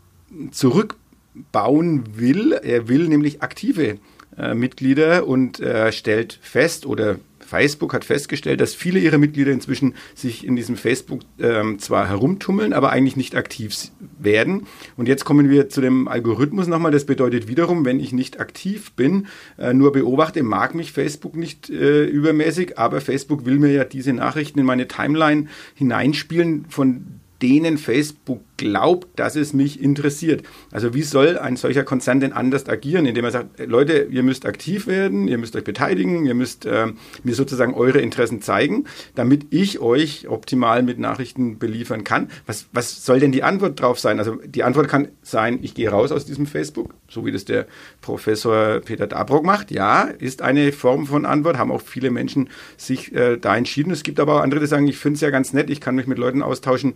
zurückbauen 0.52 2.04
will. 2.16 2.52
Er 2.52 2.88
will 2.88 3.08
nämlich 3.08 3.42
aktive 3.42 3.98
äh, 4.38 4.54
Mitglieder 4.54 5.26
und 5.26 5.60
äh, 5.60 5.92
stellt 5.92 6.38
fest 6.42 6.86
oder 6.86 7.16
Facebook 7.44 7.94
hat 7.94 8.04
festgestellt, 8.04 8.60
dass 8.60 8.74
viele 8.74 8.98
ihrer 8.98 9.18
Mitglieder 9.18 9.52
inzwischen 9.52 9.94
sich 10.14 10.46
in 10.46 10.56
diesem 10.56 10.76
Facebook 10.76 11.20
ähm, 11.38 11.78
zwar 11.78 12.08
herumtummeln, 12.08 12.72
aber 12.72 12.90
eigentlich 12.90 13.16
nicht 13.16 13.36
aktiv 13.36 13.74
werden. 14.18 14.66
Und 14.96 15.08
jetzt 15.08 15.24
kommen 15.24 15.50
wir 15.50 15.68
zu 15.68 15.80
dem 15.80 16.08
Algorithmus 16.08 16.66
nochmal. 16.66 16.92
Das 16.92 17.04
bedeutet 17.04 17.46
wiederum, 17.46 17.84
wenn 17.84 18.00
ich 18.00 18.12
nicht 18.12 18.40
aktiv 18.40 18.92
bin, 18.92 19.26
äh, 19.58 19.72
nur 19.72 19.92
beobachte, 19.92 20.42
mag 20.42 20.74
mich 20.74 20.92
Facebook 20.92 21.36
nicht 21.36 21.70
äh, 21.70 22.04
übermäßig, 22.04 22.78
aber 22.78 23.00
Facebook 23.00 23.44
will 23.44 23.58
mir 23.58 23.72
ja 23.72 23.84
diese 23.84 24.12
Nachrichten 24.12 24.58
in 24.58 24.66
meine 24.66 24.88
Timeline 24.88 25.46
hineinspielen, 25.74 26.64
von 26.68 27.04
denen 27.42 27.78
Facebook 27.78 28.40
glaubt, 28.56 29.18
dass 29.18 29.36
es 29.36 29.52
mich 29.52 29.80
interessiert. 29.80 30.44
Also 30.70 30.94
wie 30.94 31.02
soll 31.02 31.38
ein 31.38 31.56
solcher 31.56 31.84
Konzern 31.84 32.20
denn 32.20 32.32
anders 32.32 32.68
agieren, 32.68 33.06
indem 33.06 33.24
er 33.24 33.30
sagt, 33.30 33.66
Leute, 33.66 34.08
ihr 34.10 34.22
müsst 34.22 34.46
aktiv 34.46 34.86
werden, 34.86 35.28
ihr 35.28 35.38
müsst 35.38 35.56
euch 35.56 35.64
beteiligen, 35.64 36.24
ihr 36.24 36.34
müsst 36.34 36.66
äh, 36.66 36.86
mir 37.22 37.34
sozusagen 37.34 37.74
eure 37.74 38.00
Interessen 38.00 38.42
zeigen, 38.42 38.84
damit 39.14 39.46
ich 39.50 39.80
euch 39.80 40.28
optimal 40.28 40.82
mit 40.82 40.98
Nachrichten 40.98 41.58
beliefern 41.58 42.04
kann. 42.04 42.30
Was, 42.46 42.66
was 42.72 43.04
soll 43.04 43.20
denn 43.20 43.32
die 43.32 43.42
Antwort 43.42 43.80
drauf 43.80 43.98
sein? 43.98 44.18
Also 44.18 44.36
die 44.44 44.62
Antwort 44.62 44.88
kann 44.88 45.08
sein, 45.22 45.58
ich 45.62 45.74
gehe 45.74 45.90
raus 45.90 46.12
aus 46.12 46.24
diesem 46.24 46.46
Facebook, 46.46 46.94
so 47.08 47.26
wie 47.26 47.32
das 47.32 47.44
der 47.44 47.66
Professor 48.00 48.80
Peter 48.80 49.06
Dabrock 49.06 49.44
macht. 49.44 49.70
Ja, 49.70 50.02
ist 50.02 50.42
eine 50.42 50.72
Form 50.72 51.06
von 51.06 51.26
Antwort, 51.26 51.58
haben 51.58 51.72
auch 51.72 51.82
viele 51.82 52.10
Menschen 52.10 52.50
sich 52.76 53.12
äh, 53.14 53.36
da 53.36 53.56
entschieden. 53.56 53.90
Es 53.90 54.02
gibt 54.02 54.20
aber 54.20 54.36
auch 54.36 54.40
andere, 54.40 54.60
die 54.60 54.66
sagen, 54.66 54.86
ich 54.86 54.98
finde 54.98 55.16
es 55.16 55.20
ja 55.20 55.30
ganz 55.30 55.52
nett, 55.52 55.70
ich 55.70 55.80
kann 55.80 55.96
mich 55.96 56.06
mit 56.06 56.18
Leuten 56.18 56.42
austauschen, 56.42 56.94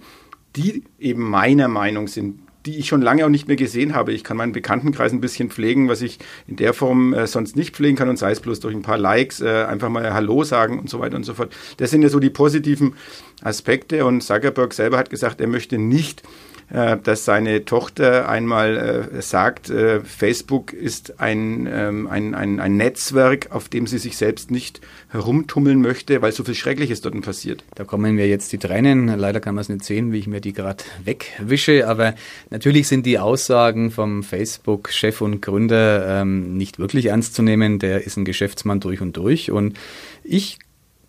die 0.58 0.82
eben 0.98 1.22
meiner 1.22 1.68
Meinung 1.68 2.08
sind, 2.08 2.40
die 2.66 2.78
ich 2.78 2.88
schon 2.88 3.00
lange 3.00 3.24
auch 3.24 3.30
nicht 3.30 3.46
mehr 3.46 3.56
gesehen 3.56 3.94
habe. 3.94 4.12
Ich 4.12 4.24
kann 4.24 4.36
meinen 4.36 4.52
Bekanntenkreis 4.52 5.12
ein 5.12 5.20
bisschen 5.20 5.50
pflegen, 5.50 5.88
was 5.88 6.02
ich 6.02 6.18
in 6.46 6.56
der 6.56 6.74
Form 6.74 7.14
äh, 7.14 7.26
sonst 7.26 7.56
nicht 7.56 7.76
pflegen 7.76 7.96
kann 7.96 8.08
und 8.08 8.18
sei 8.18 8.32
es 8.32 8.40
bloß 8.40 8.60
durch 8.60 8.74
ein 8.74 8.82
paar 8.82 8.98
Likes, 8.98 9.40
äh, 9.40 9.64
einfach 9.64 9.88
mal 9.88 10.12
Hallo 10.12 10.44
sagen 10.44 10.78
und 10.78 10.90
so 10.90 11.00
weiter 11.00 11.16
und 11.16 11.24
so 11.24 11.34
fort. 11.34 11.54
Das 11.78 11.90
sind 11.90 12.02
ja 12.02 12.08
so 12.08 12.18
die 12.18 12.30
positiven 12.30 12.94
Aspekte 13.42 14.04
und 14.04 14.20
Zuckerberg 14.20 14.74
selber 14.74 14.98
hat 14.98 15.10
gesagt, 15.10 15.40
er 15.40 15.46
möchte 15.46 15.78
nicht 15.78 16.22
dass 16.70 17.24
seine 17.24 17.64
Tochter 17.64 18.28
einmal 18.28 19.10
äh, 19.16 19.22
sagt, 19.22 19.70
äh, 19.70 20.00
Facebook 20.00 20.74
ist 20.74 21.18
ein, 21.18 21.66
ähm, 21.70 22.06
ein, 22.06 22.34
ein, 22.34 22.60
ein 22.60 22.76
Netzwerk, 22.76 23.52
auf 23.52 23.70
dem 23.70 23.86
sie 23.86 23.96
sich 23.96 24.18
selbst 24.18 24.50
nicht 24.50 24.82
herumtummeln 25.08 25.80
möchte, 25.80 26.20
weil 26.20 26.32
so 26.32 26.44
viel 26.44 26.54
Schreckliches 26.54 27.00
dort 27.00 27.18
passiert. 27.22 27.64
Da 27.74 27.84
kommen 27.84 28.14
mir 28.14 28.28
jetzt 28.28 28.52
die 28.52 28.58
Tränen. 28.58 29.08
Leider 29.18 29.40
kann 29.40 29.54
man 29.54 29.62
es 29.62 29.70
nicht 29.70 29.84
sehen, 29.84 30.12
wie 30.12 30.18
ich 30.18 30.26
mir 30.26 30.42
die 30.42 30.52
gerade 30.52 30.84
wegwische. 31.04 31.88
Aber 31.88 32.14
natürlich 32.50 32.86
sind 32.86 33.06
die 33.06 33.18
Aussagen 33.18 33.90
vom 33.90 34.22
Facebook-Chef 34.22 35.22
und 35.22 35.40
Gründer 35.40 36.20
ähm, 36.20 36.56
nicht 36.58 36.78
wirklich 36.78 37.06
ernst 37.06 37.34
zu 37.34 37.42
nehmen. 37.42 37.78
Der 37.78 38.04
ist 38.04 38.18
ein 38.18 38.26
Geschäftsmann 38.26 38.80
durch 38.80 39.00
und 39.00 39.16
durch. 39.16 39.50
Und 39.50 39.78
ich 40.22 40.58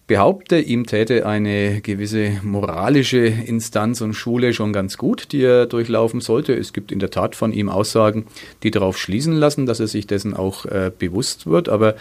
behaupte, 0.10 0.60
ihm 0.60 0.88
täte 0.88 1.28
eine 1.28 1.82
gewisse 1.82 2.32
moralische 2.42 3.20
Instanz 3.28 4.02
und 4.02 4.16
Schule 4.16 4.54
schon 4.54 4.74
ganz 4.74 4.98
gut, 4.98 5.32
die 5.32 5.44
er 5.44 5.68
durchlaufen 5.68 6.20
sollte. 6.20 6.54
Es 6.54 6.74
gibt 6.74 6.92
in 6.92 6.98
der 6.98 7.12
Tat 7.12 7.36
von 7.36 7.54
ihm 7.54 7.70
Aussagen, 7.70 8.26
die 8.64 8.72
darauf 8.72 8.98
schließen 8.98 9.34
lassen, 9.34 9.68
dass 9.68 9.80
er 9.80 9.86
sich 9.86 10.08
dessen 10.08 10.34
auch 10.34 10.66
äh, 10.66 10.92
bewusst 10.98 11.46
wird. 11.46 11.70
Aber 11.70 11.96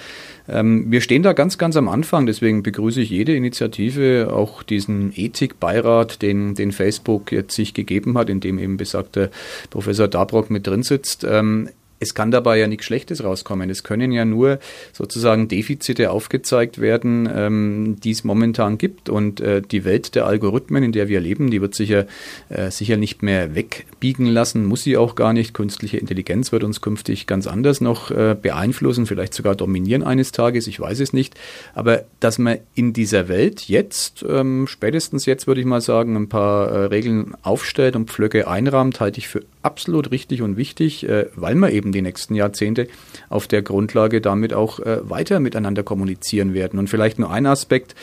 ähm, 0.48 0.90
wir 0.90 1.02
stehen 1.02 1.22
da 1.22 1.34
ganz, 1.34 1.58
ganz 1.58 1.76
am 1.76 1.86
Anfang. 1.86 2.24
Deswegen 2.24 2.62
begrüße 2.62 3.02
ich 3.02 3.10
jede 3.10 3.36
Initiative, 3.36 4.32
auch 4.32 4.62
diesen 4.62 5.12
Ethikbeirat, 5.14 6.22
den, 6.22 6.54
den 6.54 6.72
Facebook 6.72 7.30
jetzt 7.30 7.54
sich 7.54 7.74
gegeben 7.74 8.16
hat, 8.16 8.30
in 8.30 8.40
dem 8.40 8.58
eben 8.58 8.78
besagter 8.78 9.28
Professor 9.68 10.08
Dabrock 10.08 10.48
mit 10.48 10.66
drin 10.66 10.82
sitzt. 10.82 11.24
Ähm, 11.28 11.68
es 12.00 12.14
kann 12.14 12.30
dabei 12.30 12.58
ja 12.58 12.66
nichts 12.66 12.86
Schlechtes 12.86 13.24
rauskommen. 13.24 13.70
Es 13.70 13.82
können 13.82 14.12
ja 14.12 14.24
nur 14.24 14.58
sozusagen 14.92 15.48
Defizite 15.48 16.10
aufgezeigt 16.10 16.80
werden, 16.80 17.28
ähm, 17.32 17.96
die 18.02 18.12
es 18.12 18.24
momentan 18.24 18.78
gibt. 18.78 19.08
Und 19.08 19.40
äh, 19.40 19.62
die 19.62 19.84
Welt 19.84 20.14
der 20.14 20.26
Algorithmen, 20.26 20.82
in 20.82 20.92
der 20.92 21.08
wir 21.08 21.20
leben, 21.20 21.50
die 21.50 21.60
wird 21.60 21.74
sicher, 21.74 22.06
äh, 22.48 22.70
sicher 22.70 22.96
nicht 22.96 23.22
mehr 23.22 23.54
wegbiegen 23.54 24.26
lassen, 24.26 24.64
muss 24.64 24.82
sie 24.82 24.96
auch 24.96 25.14
gar 25.14 25.32
nicht. 25.32 25.54
Künstliche 25.54 25.96
Intelligenz 25.96 26.52
wird 26.52 26.64
uns 26.64 26.80
künftig 26.80 27.26
ganz 27.26 27.46
anders 27.46 27.80
noch 27.80 28.10
äh, 28.10 28.36
beeinflussen, 28.40 29.06
vielleicht 29.06 29.34
sogar 29.34 29.56
dominieren 29.56 30.02
eines 30.02 30.32
Tages, 30.32 30.66
ich 30.66 30.78
weiß 30.78 31.00
es 31.00 31.12
nicht. 31.12 31.34
Aber 31.74 32.04
dass 32.20 32.38
man 32.38 32.58
in 32.74 32.92
dieser 32.92 33.28
Welt 33.28 33.68
jetzt, 33.68 34.24
ähm, 34.28 34.66
spätestens 34.68 35.26
jetzt 35.26 35.46
würde 35.46 35.60
ich 35.60 35.66
mal 35.66 35.80
sagen, 35.80 36.16
ein 36.16 36.28
paar 36.28 36.68
äh, 36.68 36.84
Regeln 36.86 37.34
aufstellt 37.42 37.96
und 37.96 38.10
Pflöcke 38.10 38.46
einrahmt, 38.46 39.00
halte 39.00 39.18
ich 39.18 39.28
für 39.28 39.42
absolut 39.68 40.10
richtig 40.10 40.40
und 40.40 40.56
wichtig, 40.56 41.06
äh, 41.06 41.26
weil 41.36 41.54
man 41.54 41.70
eben 41.70 41.92
die 41.92 42.00
nächsten 42.00 42.34
Jahrzehnte 42.34 42.88
auf 43.28 43.46
der 43.46 43.60
Grundlage 43.60 44.22
damit 44.22 44.54
auch 44.54 44.80
äh, 44.80 44.98
weiter 45.08 45.40
miteinander 45.40 45.82
kommunizieren 45.82 46.54
werden. 46.54 46.78
Und 46.78 46.88
vielleicht 46.88 47.18
nur 47.18 47.30
ein 47.30 47.44
Aspekt, 47.44 47.94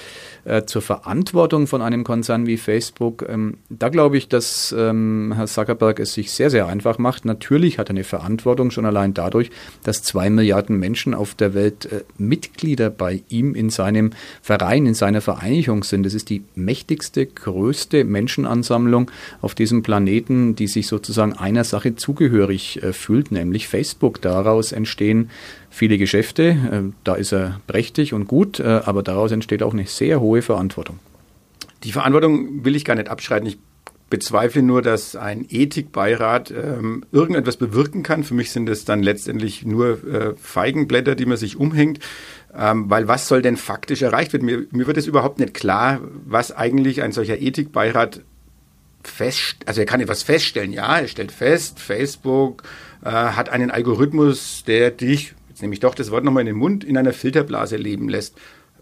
äh, 0.45 0.63
zur 0.65 0.81
Verantwortung 0.81 1.67
von 1.67 1.81
einem 1.81 2.03
Konzern 2.03 2.45
wie 2.45 2.57
Facebook. 2.57 3.25
Ähm, 3.27 3.57
da 3.69 3.89
glaube 3.89 4.17
ich, 4.17 4.29
dass 4.29 4.73
ähm, 4.77 5.33
Herr 5.35 5.47
Zuckerberg 5.47 5.99
es 5.99 6.13
sich 6.13 6.31
sehr, 6.31 6.49
sehr 6.49 6.67
einfach 6.67 6.97
macht. 6.97 7.25
Natürlich 7.25 7.79
hat 7.79 7.89
er 7.89 7.95
eine 7.95 8.03
Verantwortung 8.03 8.71
schon 8.71 8.85
allein 8.85 9.13
dadurch, 9.13 9.49
dass 9.83 10.03
zwei 10.03 10.29
Milliarden 10.29 10.77
Menschen 10.77 11.13
auf 11.13 11.33
der 11.33 11.53
Welt 11.53 11.91
äh, 11.91 12.03
Mitglieder 12.17 12.89
bei 12.89 13.23
ihm 13.27 13.55
in 13.55 13.69
seinem 13.69 14.11
Verein, 14.41 14.85
in 14.85 14.93
seiner 14.93 15.21
Vereinigung 15.21 15.83
sind. 15.83 16.05
Das 16.05 16.13
ist 16.13 16.29
die 16.29 16.43
mächtigste, 16.53 17.25
größte 17.25 18.03
Menschenansammlung 18.03 19.09
auf 19.41 19.55
diesem 19.55 19.83
Planeten, 19.83 20.55
die 20.55 20.67
sich 20.67 20.87
sozusagen 20.87 21.33
einer 21.33 21.63
Sache 21.63 21.95
zugehörig 21.95 22.83
äh, 22.83 22.93
fühlt, 22.93 23.31
nämlich 23.31 23.67
Facebook. 23.67 24.21
Daraus 24.21 24.71
entstehen 24.71 25.29
viele 25.75 25.97
Geschäfte. 25.97 26.43
Äh, 26.43 26.93
da 27.03 27.15
ist 27.15 27.33
er 27.33 27.59
prächtig 27.67 28.13
und 28.13 28.27
gut, 28.27 28.59
äh, 28.59 28.63
aber 28.63 29.03
daraus 29.03 29.31
entsteht 29.31 29.61
auch 29.61 29.73
eine 29.73 29.85
sehr 29.85 30.21
hohe 30.21 30.41
Verantwortung. 30.41 30.99
Die 31.83 31.91
Verantwortung 31.91 32.65
will 32.65 32.75
ich 32.75 32.85
gar 32.85 32.95
nicht 32.95 33.09
abschreiten. 33.09 33.47
Ich 33.47 33.57
bezweifle 34.09 34.61
nur, 34.61 34.81
dass 34.81 35.15
ein 35.15 35.45
Ethikbeirat 35.49 36.51
ähm, 36.51 37.03
irgendetwas 37.11 37.57
bewirken 37.57 38.03
kann. 38.03 38.23
Für 38.23 38.33
mich 38.33 38.51
sind 38.51 38.69
es 38.69 38.85
dann 38.85 39.03
letztendlich 39.03 39.65
nur 39.65 40.03
äh, 40.07 40.33
Feigenblätter, 40.37 41.15
die 41.15 41.25
man 41.25 41.37
sich 41.37 41.57
umhängt. 41.57 41.99
Ähm, 42.57 42.89
weil 42.89 43.07
was 43.07 43.27
soll 43.27 43.41
denn 43.41 43.57
faktisch 43.57 44.01
erreicht 44.01 44.31
werden? 44.33 44.45
Mir, 44.45 44.65
mir 44.71 44.87
wird 44.87 44.97
es 44.97 45.07
überhaupt 45.07 45.39
nicht 45.39 45.53
klar, 45.53 45.99
was 46.25 46.51
eigentlich 46.51 47.01
ein 47.01 47.11
solcher 47.11 47.41
Ethikbeirat 47.41 48.21
fest, 49.03 49.57
also 49.65 49.81
er 49.81 49.85
kann 49.85 50.01
etwas 50.01 50.23
feststellen. 50.23 50.71
Ja, 50.71 50.99
er 50.99 51.07
stellt 51.07 51.31
fest, 51.31 51.79
Facebook 51.79 52.63
äh, 53.03 53.09
hat 53.09 53.49
einen 53.49 53.71
Algorithmus, 53.71 54.63
der 54.65 54.91
dich 54.91 55.33
jetzt 55.65 55.67
nehme 55.67 55.73
ich 55.73 55.79
doch 55.79 55.95
das 55.95 56.11
Wort 56.11 56.23
nochmal 56.23 56.41
in 56.41 56.47
den 56.47 56.57
Mund, 56.57 56.83
in 56.83 56.95
einer 56.95 57.13
Filterblase 57.13 57.75
leben 57.75 58.07
lässt. 58.07 58.35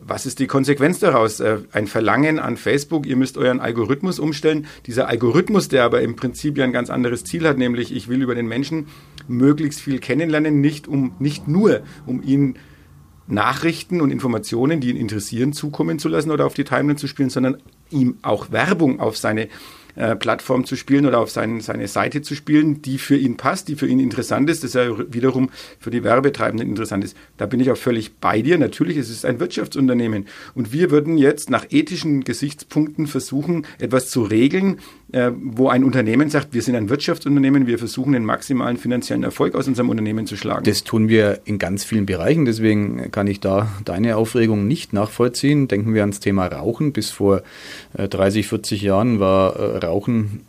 Was 0.05 0.25
ist 0.25 0.39
die 0.39 0.47
Konsequenz 0.47 0.99
daraus? 0.99 1.39
Äh, 1.39 1.59
ein 1.71 1.87
Verlangen 1.87 2.39
an 2.39 2.57
Facebook, 2.57 3.05
ihr 3.05 3.15
müsst 3.15 3.37
euren 3.37 3.61
Algorithmus 3.61 4.19
umstellen. 4.19 4.67
Dieser 4.85 5.07
Algorithmus, 5.07 5.69
der 5.69 5.85
aber 5.85 6.01
im 6.01 6.17
Prinzip 6.17 6.57
ja 6.57 6.65
ein 6.65 6.73
ganz 6.73 6.89
anderes 6.89 7.23
Ziel 7.23 7.47
hat, 7.47 7.57
nämlich 7.57 7.95
ich 7.95 8.09
will 8.09 8.21
über 8.21 8.35
den 8.35 8.47
Menschen 8.47 8.87
möglichst 9.29 9.79
viel 9.79 9.99
kennenlernen, 9.99 10.59
nicht, 10.59 10.89
um, 10.89 11.13
nicht 11.19 11.47
nur 11.47 11.83
um 12.05 12.21
ihn 12.21 12.55
Nachrichten 13.27 14.01
und 14.01 14.11
Informationen, 14.11 14.81
die 14.81 14.89
ihn 14.89 14.97
interessieren, 14.97 15.53
zukommen 15.53 15.99
zu 15.99 16.09
lassen 16.09 16.31
oder 16.31 16.45
auf 16.45 16.53
die 16.53 16.65
Timeline 16.65 16.97
zu 16.97 17.07
spielen, 17.07 17.29
sondern 17.29 17.57
ihm 17.89 18.17
auch 18.23 18.51
Werbung 18.51 18.99
auf 18.99 19.15
seine 19.15 19.47
äh, 19.95 20.15
Plattform 20.15 20.65
zu 20.65 20.75
spielen 20.75 21.05
oder 21.05 21.19
auf 21.19 21.29
sein, 21.29 21.61
seine 21.61 21.87
Seite 21.87 22.21
zu 22.21 22.35
spielen, 22.35 22.81
die 22.81 22.97
für 22.97 23.15
ihn 23.15 23.37
passt, 23.37 23.67
die 23.67 23.75
für 23.75 23.87
ihn 23.87 23.99
interessant 23.99 24.49
ist, 24.49 24.63
das 24.63 24.73
ja 24.73 24.87
wiederum 25.13 25.49
für 25.79 25.91
die 25.91 26.03
Werbetreibenden 26.03 26.67
interessant 26.67 27.03
ist. 27.03 27.15
Da 27.37 27.45
bin 27.45 27.59
ich 27.59 27.69
auch 27.71 27.77
völlig 27.77 28.17
bei 28.17 28.41
dir. 28.41 28.57
Natürlich 28.57 28.97
ist 28.97 29.09
es 29.09 29.25
ein 29.25 29.39
Wirtschaftsunternehmen 29.39 30.25
und 30.55 30.73
wir 30.73 30.91
würden 30.91 31.17
jetzt 31.17 31.49
nach 31.49 31.65
ethischen 31.69 32.23
Gesichtspunkten 32.23 33.07
versuchen, 33.07 33.67
etwas 33.79 34.09
zu 34.09 34.23
regeln, 34.23 34.79
wo 35.13 35.69
ein 35.69 35.83
Unternehmen 35.83 36.29
sagt, 36.29 36.53
wir 36.53 36.61
sind 36.61 36.75
ein 36.75 36.89
Wirtschaftsunternehmen, 36.89 37.67
wir 37.67 37.77
versuchen 37.77 38.13
den 38.13 38.25
maximalen 38.25 38.77
finanziellen 38.77 39.23
Erfolg 39.23 39.53
aus 39.53 39.67
unserem 39.67 39.89
Unternehmen 39.89 40.25
zu 40.25 40.35
schlagen. 40.35 40.63
Das 40.63 40.83
tun 40.83 41.07
wir 41.07 41.41
in 41.45 41.59
ganz 41.59 41.83
vielen 41.83 42.05
Bereichen, 42.05 42.45
deswegen 42.45 43.11
kann 43.11 43.27
ich 43.27 43.39
da 43.39 43.71
deine 43.85 44.17
Aufregung 44.17 44.67
nicht 44.67 44.91
nachvollziehen. 44.91 45.67
Denken 45.67 45.93
wir 45.93 46.01
ans 46.01 46.19
Thema 46.19 46.47
Rauchen. 46.47 46.93
Bis 46.93 47.11
vor 47.11 47.43
30, 47.95 48.45
äh, 48.45 48.49
40 48.49 48.81
Jahren 48.81 49.19
war 49.19 49.55
äh, 49.55 49.77
Rauchen 49.85 50.41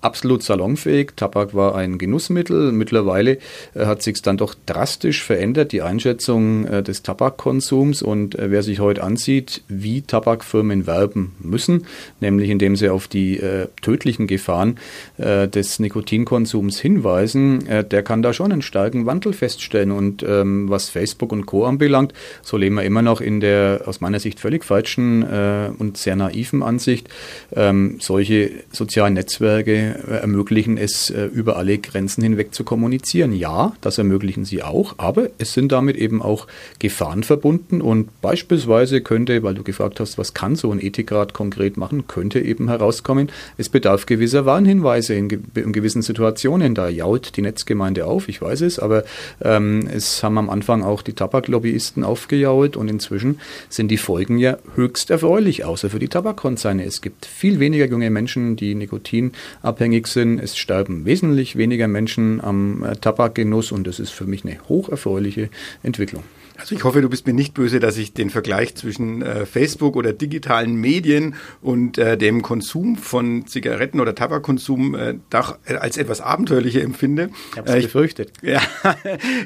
absolut 0.00 0.42
salonfähig. 0.42 1.12
Tabak 1.16 1.54
war 1.54 1.74
ein 1.74 1.98
Genussmittel. 1.98 2.72
Mittlerweile 2.72 3.38
äh, 3.74 3.86
hat 3.86 4.02
sich 4.02 4.20
dann 4.22 4.36
doch 4.36 4.54
drastisch 4.66 5.22
verändert, 5.22 5.72
die 5.72 5.82
Einschätzung 5.82 6.66
äh, 6.66 6.82
des 6.82 7.02
Tabakkonsums. 7.02 8.02
Und 8.02 8.38
äh, 8.38 8.50
wer 8.50 8.62
sich 8.62 8.80
heute 8.80 9.02
ansieht, 9.02 9.62
wie 9.68 10.02
Tabakfirmen 10.02 10.86
werben 10.86 11.32
müssen, 11.40 11.86
nämlich 12.20 12.50
indem 12.50 12.76
sie 12.76 12.88
auf 12.88 13.08
die 13.08 13.40
tödlichen 13.82 14.26
Gefahren 14.26 14.78
des 15.18 15.78
Nikotinkonsums 15.78 16.78
hinweisen, 16.78 17.64
der 17.90 18.02
kann 18.02 18.22
da 18.22 18.32
schon 18.32 18.52
einen 18.52 18.62
starken 18.62 19.06
Wandel 19.06 19.32
feststellen. 19.32 19.90
Und 19.90 20.22
ähm, 20.22 20.68
was 20.68 20.88
Facebook 20.88 21.32
und 21.32 21.46
Co. 21.46 21.64
anbelangt, 21.64 22.12
so 22.42 22.56
leben 22.56 22.76
wir 22.76 22.84
immer 22.84 23.02
noch 23.02 23.20
in 23.20 23.40
der 23.40 23.82
aus 23.86 24.00
meiner 24.00 24.20
Sicht 24.20 24.40
völlig 24.40 24.64
falschen 24.64 25.22
und 25.22 25.96
sehr 25.96 26.16
naiven 26.16 26.62
Ansicht, 26.62 27.08
ähm, 27.54 27.96
solche 28.00 28.50
sozialen 28.72 29.14
Netzwerke 29.14 29.89
ermöglichen 29.90 30.76
es, 30.76 31.10
äh, 31.10 31.24
über 31.24 31.56
alle 31.56 31.78
Grenzen 31.78 32.22
hinweg 32.22 32.54
zu 32.54 32.64
kommunizieren. 32.64 33.32
Ja, 33.32 33.74
das 33.80 33.98
ermöglichen 33.98 34.44
sie 34.44 34.62
auch, 34.62 34.94
aber 34.98 35.28
es 35.38 35.52
sind 35.52 35.72
damit 35.72 35.96
eben 35.96 36.22
auch 36.22 36.46
Gefahren 36.78 37.22
verbunden 37.22 37.80
und 37.80 38.20
beispielsweise 38.20 39.00
könnte, 39.00 39.42
weil 39.42 39.54
du 39.54 39.62
gefragt 39.62 40.00
hast, 40.00 40.18
was 40.18 40.34
kann 40.34 40.56
so 40.56 40.70
ein 40.72 40.80
Ethikrat 40.80 41.34
konkret 41.34 41.76
machen, 41.76 42.06
könnte 42.06 42.40
eben 42.40 42.68
herauskommen, 42.68 43.30
es 43.56 43.68
bedarf 43.68 44.06
gewisser 44.06 44.46
Warnhinweise 44.46 45.14
in, 45.14 45.28
gewissen 45.28 46.02
Situationen. 46.02 46.74
Da 46.74 46.88
jault 46.88 47.36
die 47.36 47.42
Netzgemeinde 47.42 48.06
auf, 48.06 48.28
ich 48.28 48.40
weiß 48.40 48.62
es, 48.62 48.78
aber 48.78 49.04
ähm, 49.42 49.88
es 49.92 50.22
haben 50.22 50.38
am 50.38 50.50
Anfang 50.50 50.82
auch 50.82 51.02
die 51.02 51.12
Tabaklobbyisten 51.12 52.04
aufgejault 52.04 52.76
und 52.76 52.88
inzwischen 52.88 53.40
sind 53.68 53.88
die 53.88 53.96
Folgen 53.96 54.38
ja 54.38 54.58
höchst 54.74 55.10
erfreulich, 55.10 55.64
außer 55.64 55.90
für 55.90 55.98
die 55.98 56.08
Tabakkonzerne. 56.08 56.84
Es 56.84 57.00
gibt 57.00 57.26
viel 57.26 57.60
weniger 57.60 57.86
junge 57.86 58.10
Menschen, 58.10 58.56
die 58.56 58.74
Nikotin 58.74 59.32
abhängig 59.80 60.08
sind. 60.08 60.38
Es 60.38 60.58
sterben 60.58 61.06
wesentlich 61.06 61.56
weniger 61.56 61.88
Menschen 61.88 62.42
am 62.42 62.82
äh, 62.82 62.96
Tabakgenuss 62.96 63.72
und 63.72 63.86
das 63.86 63.98
ist 63.98 64.10
für 64.10 64.26
mich 64.26 64.44
eine 64.44 64.58
hocherfreuliche 64.68 65.48
Entwicklung. 65.82 66.22
Also 66.58 66.74
ich 66.74 66.84
hoffe, 66.84 67.00
du 67.00 67.08
bist 67.08 67.26
mir 67.26 67.32
nicht 67.32 67.54
böse, 67.54 67.80
dass 67.80 67.96
ich 67.96 68.12
den 68.12 68.28
Vergleich 68.28 68.74
zwischen 68.74 69.22
äh, 69.22 69.46
Facebook 69.46 69.96
oder 69.96 70.12
digitalen 70.12 70.74
Medien 70.74 71.34
und 71.62 71.96
äh, 71.96 72.18
dem 72.18 72.42
Konsum 72.42 72.96
von 72.96 73.46
Zigaretten 73.46 74.00
oder 74.00 74.14
Tabakkonsum 74.14 74.94
äh, 74.94 75.14
doch 75.30 75.56
als 75.64 75.96
etwas 75.96 76.20
abenteuerlicher 76.20 76.82
empfinde. 76.82 77.30
Ich 77.52 77.56
habe 77.56 77.70
es 77.70 77.74
äh, 77.76 77.80
befürchtet. 77.80 78.32
Ja, 78.42 78.60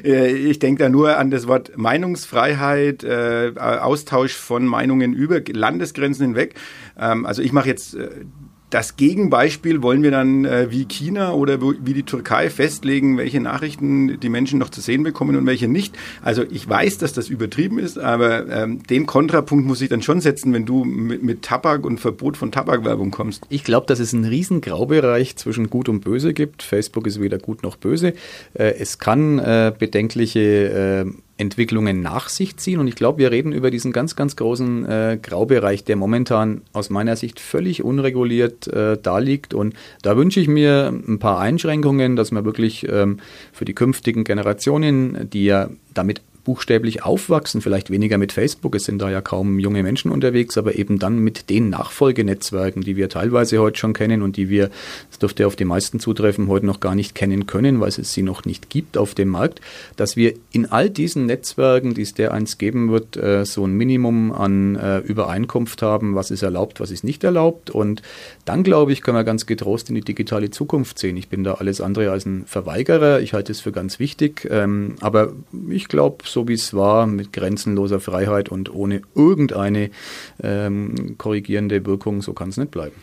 äh, 0.03 0.33
ich 0.33 0.59
denke 0.59 0.83
da 0.83 0.89
nur 0.89 1.17
an 1.17 1.31
das 1.31 1.47
Wort 1.47 1.77
Meinungsfreiheit, 1.77 3.05
äh, 3.05 3.53
Austausch 3.55 4.33
von 4.33 4.65
Meinungen 4.65 5.13
über 5.13 5.39
Landesgrenzen 5.39 6.25
hinweg. 6.25 6.55
Ähm, 6.99 7.25
also 7.25 7.41
ich 7.41 7.53
mache 7.53 7.69
jetzt 7.69 7.95
das 8.75 8.97
Gegenbeispiel 8.97 9.81
wollen 9.81 10.03
wir 10.03 10.11
dann 10.11 10.43
äh, 10.43 10.69
wie 10.69 10.83
China 10.83 11.31
oder 11.31 11.61
wie 11.61 11.93
die 11.93 12.03
Türkei 12.03 12.49
festlegen, 12.49 13.17
welche 13.17 13.39
Nachrichten 13.39 14.19
die 14.19 14.27
Menschen 14.27 14.59
noch 14.59 14.69
zu 14.69 14.81
sehen 14.81 15.03
bekommen 15.03 15.37
und 15.37 15.45
welche 15.45 15.69
nicht. 15.69 15.95
Also 16.21 16.43
ich 16.43 16.67
weiß, 16.67 16.97
dass 16.97 17.13
das 17.13 17.29
übertrieben 17.29 17.79
ist, 17.79 17.97
aber 17.97 18.49
ähm, 18.49 18.83
den 18.83 19.05
Kontrapunkt 19.05 19.65
muss 19.65 19.79
ich 19.79 19.87
dann 19.87 20.01
schon 20.01 20.19
setzen, 20.19 20.51
wenn 20.51 20.65
du 20.65 20.83
mit, 20.83 21.23
mit 21.23 21.41
Tabak 21.41 21.85
und 21.85 22.01
Verbot 22.01 22.35
von 22.35 22.51
Tabakwerbung 22.51 23.11
kommst. 23.11 23.45
Ich 23.47 23.63
glaube, 23.63 23.87
dass 23.87 23.99
es 23.99 24.13
einen 24.13 24.25
riesen 24.25 24.59
Graubereich 24.59 25.37
zwischen 25.37 25.69
Gut 25.69 25.87
und 25.87 26.01
Böse 26.01 26.33
gibt. 26.33 26.61
Facebook 26.61 27.07
ist 27.07 27.21
weder 27.21 27.37
gut 27.37 27.63
noch 27.63 27.77
böse. 27.77 28.09
Äh, 28.55 28.73
es 28.77 28.99
kann 28.99 29.39
äh, 29.39 29.71
bedenkliche 29.79 31.05
äh, 31.05 31.11
Entwicklungen 31.37 32.01
nach 32.01 32.29
sich 32.29 32.57
ziehen. 32.57 32.79
Und 32.79 32.87
ich 32.87 32.95
glaube, 32.95 33.19
wir 33.19 33.31
reden 33.31 33.51
über 33.51 33.69
diesen 33.71 33.91
ganz, 33.91 34.15
ganz 34.15 34.35
großen 34.35 34.85
äh, 34.85 35.19
Graubereich, 35.21 35.83
der 35.83 35.97
momentan 35.97 36.61
aus 36.71 36.89
meiner 36.89 37.15
Sicht 37.15 37.39
völlig 37.39 37.83
unreguliert 37.83 38.67
äh, 38.67 38.97
da 39.01 39.19
liegt. 39.19 39.53
Und 39.53 39.75
da 40.01 40.15
wünsche 40.15 40.39
ich 40.39 40.47
mir 40.47 40.93
ein 41.07 41.19
paar 41.19 41.39
Einschränkungen, 41.39 42.15
dass 42.15 42.31
man 42.31 42.45
wirklich 42.45 42.87
ähm, 42.87 43.17
für 43.51 43.65
die 43.65 43.73
künftigen 43.73 44.23
Generationen, 44.23 45.29
die 45.29 45.45
ja 45.45 45.69
damit 45.93 46.21
buchstäblich 46.45 47.03
aufwachsen, 47.03 47.59
vielleicht 47.59 47.89
weniger 47.89 48.17
mit 48.17 48.31
Facebook, 48.31 48.75
es 48.75 48.85
sind 48.85 49.01
da 49.01 49.09
ja 49.09 49.19
kaum 49.19 49.59
junge 49.59 49.83
Menschen 49.83 50.11
unterwegs, 50.11 50.57
aber 50.57 50.75
eben 50.75 50.99
dann 50.99 51.19
mit 51.19 51.49
den 51.49 51.69
Nachfolgenetzwerken, 51.69 52.83
die 52.83 52.95
wir 52.95 53.09
teilweise 53.09 53.57
heute 53.57 53.77
schon 53.77 53.93
kennen 53.93 54.21
und 54.21 54.37
die 54.37 54.49
wir, 54.49 54.69
das 55.09 55.19
dürfte 55.19 55.47
auf 55.47 55.55
die 55.55 55.65
meisten 55.65 55.99
zutreffen, 55.99 56.47
heute 56.47 56.65
noch 56.65 56.79
gar 56.79 56.95
nicht 56.95 57.15
kennen 57.15 57.47
können, 57.47 57.81
weil 57.81 57.89
es 57.89 58.13
sie 58.13 58.21
noch 58.21 58.45
nicht 58.45 58.69
gibt 58.69 58.97
auf 58.97 59.15
dem 59.15 59.29
Markt, 59.29 59.59
dass 59.97 60.15
wir 60.15 60.33
in 60.51 60.71
all 60.71 60.89
diesen 60.89 61.25
Netzwerken, 61.25 61.93
die 61.93 62.03
es 62.03 62.13
der 62.13 62.33
eins 62.33 62.57
geben 62.57 62.91
wird, 62.91 63.17
äh, 63.17 63.45
so 63.45 63.65
ein 63.65 63.73
Minimum 63.73 64.31
an 64.31 64.75
äh, 64.75 64.99
Übereinkunft 64.99 65.81
haben, 65.81 66.15
was 66.15 66.31
ist 66.31 66.43
erlaubt, 66.43 66.79
was 66.79 66.91
ist 66.91 67.03
nicht 67.03 67.23
erlaubt. 67.23 67.71
Und 67.71 68.01
dann, 68.45 68.63
glaube 68.63 68.91
ich, 68.93 69.01
können 69.01 69.17
wir 69.17 69.23
ganz 69.23 69.45
getrost 69.47 69.89
in 69.89 69.95
die 69.95 70.01
digitale 70.01 70.51
Zukunft 70.51 70.99
sehen. 70.99 71.17
Ich 71.17 71.27
bin 71.27 71.43
da 71.43 71.55
alles 71.55 71.81
andere 71.81 72.11
als 72.11 72.25
ein 72.25 72.45
Verweigerer. 72.45 73.19
Ich 73.21 73.33
halte 73.33 73.51
es 73.51 73.61
für 73.61 73.71
ganz 73.71 73.99
wichtig. 73.99 74.47
Ähm, 74.51 74.95
aber 75.01 75.33
ich 75.69 75.87
glaube, 75.87 76.17
so 76.35 76.49
wie 76.49 76.53
es 76.53 76.73
war, 76.73 77.07
mit 77.07 77.31
grenzenloser 77.31 78.01
Freiheit 78.01 78.49
und 78.49 78.69
ohne 78.73 79.01
irgendeine 79.15 79.89
ähm, 80.43 81.15
korrigierende 81.17 81.85
Wirkung, 81.85 82.21
so 82.21 82.33
kann 82.33 82.49
es 82.49 82.57
nicht 82.57 82.71
bleiben. 82.71 82.95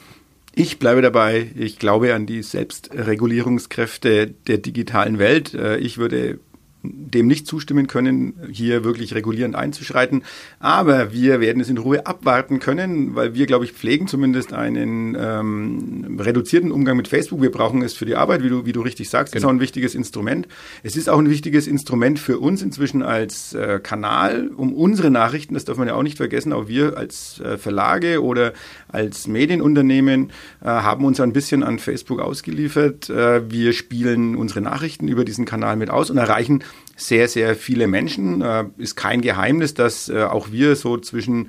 Ich 0.55 0.79
bleibe 0.79 1.01
dabei. 1.01 1.51
Ich 1.57 1.79
glaube 1.79 2.15
an 2.15 2.27
die 2.27 2.43
Selbstregulierungskräfte 2.43 4.35
der 4.47 4.59
digitalen 4.59 5.19
Welt. 5.19 5.55
Äh, 5.55 5.79
ich 5.79 5.97
würde 5.97 6.41
dem 6.83 7.27
nicht 7.27 7.47
zustimmen 7.47 7.87
können, 7.87 8.35
hier 8.51 8.85
wirklich 8.85 9.15
regulierend 9.15 9.55
einzuschreiten. 9.55 10.25
Aber 10.59 11.13
wir 11.13 11.41
werden 11.41 11.61
es 11.61 11.69
in 11.69 11.79
Ruhe 11.79 12.07
abwarten 12.07 12.59
können, 12.59 13.15
weil 13.15 13.35
wir, 13.35 13.47
glaube 13.47 13.65
ich, 13.65 13.73
pflegen 13.73 14.07
zumindest 14.09 14.53
einen 14.53 15.17
ähm, 15.19 16.19
reduzierten 16.21 16.73
Umgang 16.73 16.97
mit 16.97 17.09
Facebook. 17.09 17.41
Wir 17.41 17.53
brauchen 17.53 17.83
es 17.83 17.95
für 17.95 18.05
die 18.05 18.17
Arbeit, 18.17 18.43
wie 18.43 18.49
du, 18.49 18.67
wie 18.67 18.73
du 18.73 18.81
richtig 18.81 19.11
sagst. 19.11 19.33
Genau. 19.33 19.43
ist 19.43 19.49
auch 19.49 19.55
ein 19.55 19.61
wichtiges 19.61 19.95
Instrument. 19.95 20.49
Es 20.83 20.97
ist 20.97 21.09
auch 21.09 21.19
ein 21.19 21.31
wichtiges 21.31 21.67
Instrument 21.67 22.19
für 22.19 22.39
uns 22.39 22.63
inzwischen 22.63 23.03
als 23.03 23.55
äh, 23.55 23.81
Kanal, 23.81 24.49
um 24.49 24.73
unsere 24.73 25.11
Nachrichten, 25.11 25.55
das 25.55 25.65
darf 25.65 25.77
man 25.77 25.89
ja 25.89 25.95
auch 25.95 26.03
nicht 26.03 26.17
vergessen, 26.17 26.53
auch 26.53 26.69
wir 26.69 26.97
als 26.97 27.41
äh, 27.41 27.59
Verlage 27.59 28.23
oder 28.23 28.53
als 28.93 29.27
Medienunternehmen 29.27 30.31
äh, 30.63 30.67
haben 30.67 31.05
uns 31.05 31.21
ein 31.21 31.33
bisschen 31.33 31.63
an 31.63 31.79
Facebook 31.79 32.21
ausgeliefert. 32.21 33.11
Äh, 33.11 33.51
wir 33.51 33.73
spielen 33.73 34.37
unsere 34.37 34.61
Nachrichten 34.61 35.09
über 35.09 35.25
diesen 35.25 35.45
Kanal 35.45 35.77
mit 35.77 35.91
aus 35.91 36.11
und 36.11 36.19
erreichen 36.19 36.63
sehr, 36.97 37.29
sehr 37.29 37.57
viele 37.57 37.87
Menschen. 37.87 38.43
Äh, 38.43 38.65
ist 38.79 38.97
kein 38.97 39.23
Geheimnis, 39.23 39.75
dass 39.75 40.09
äh, 40.09 40.23
auch 40.23 40.53
wir 40.53 40.77
so 40.77 40.99
zwischen 40.99 41.49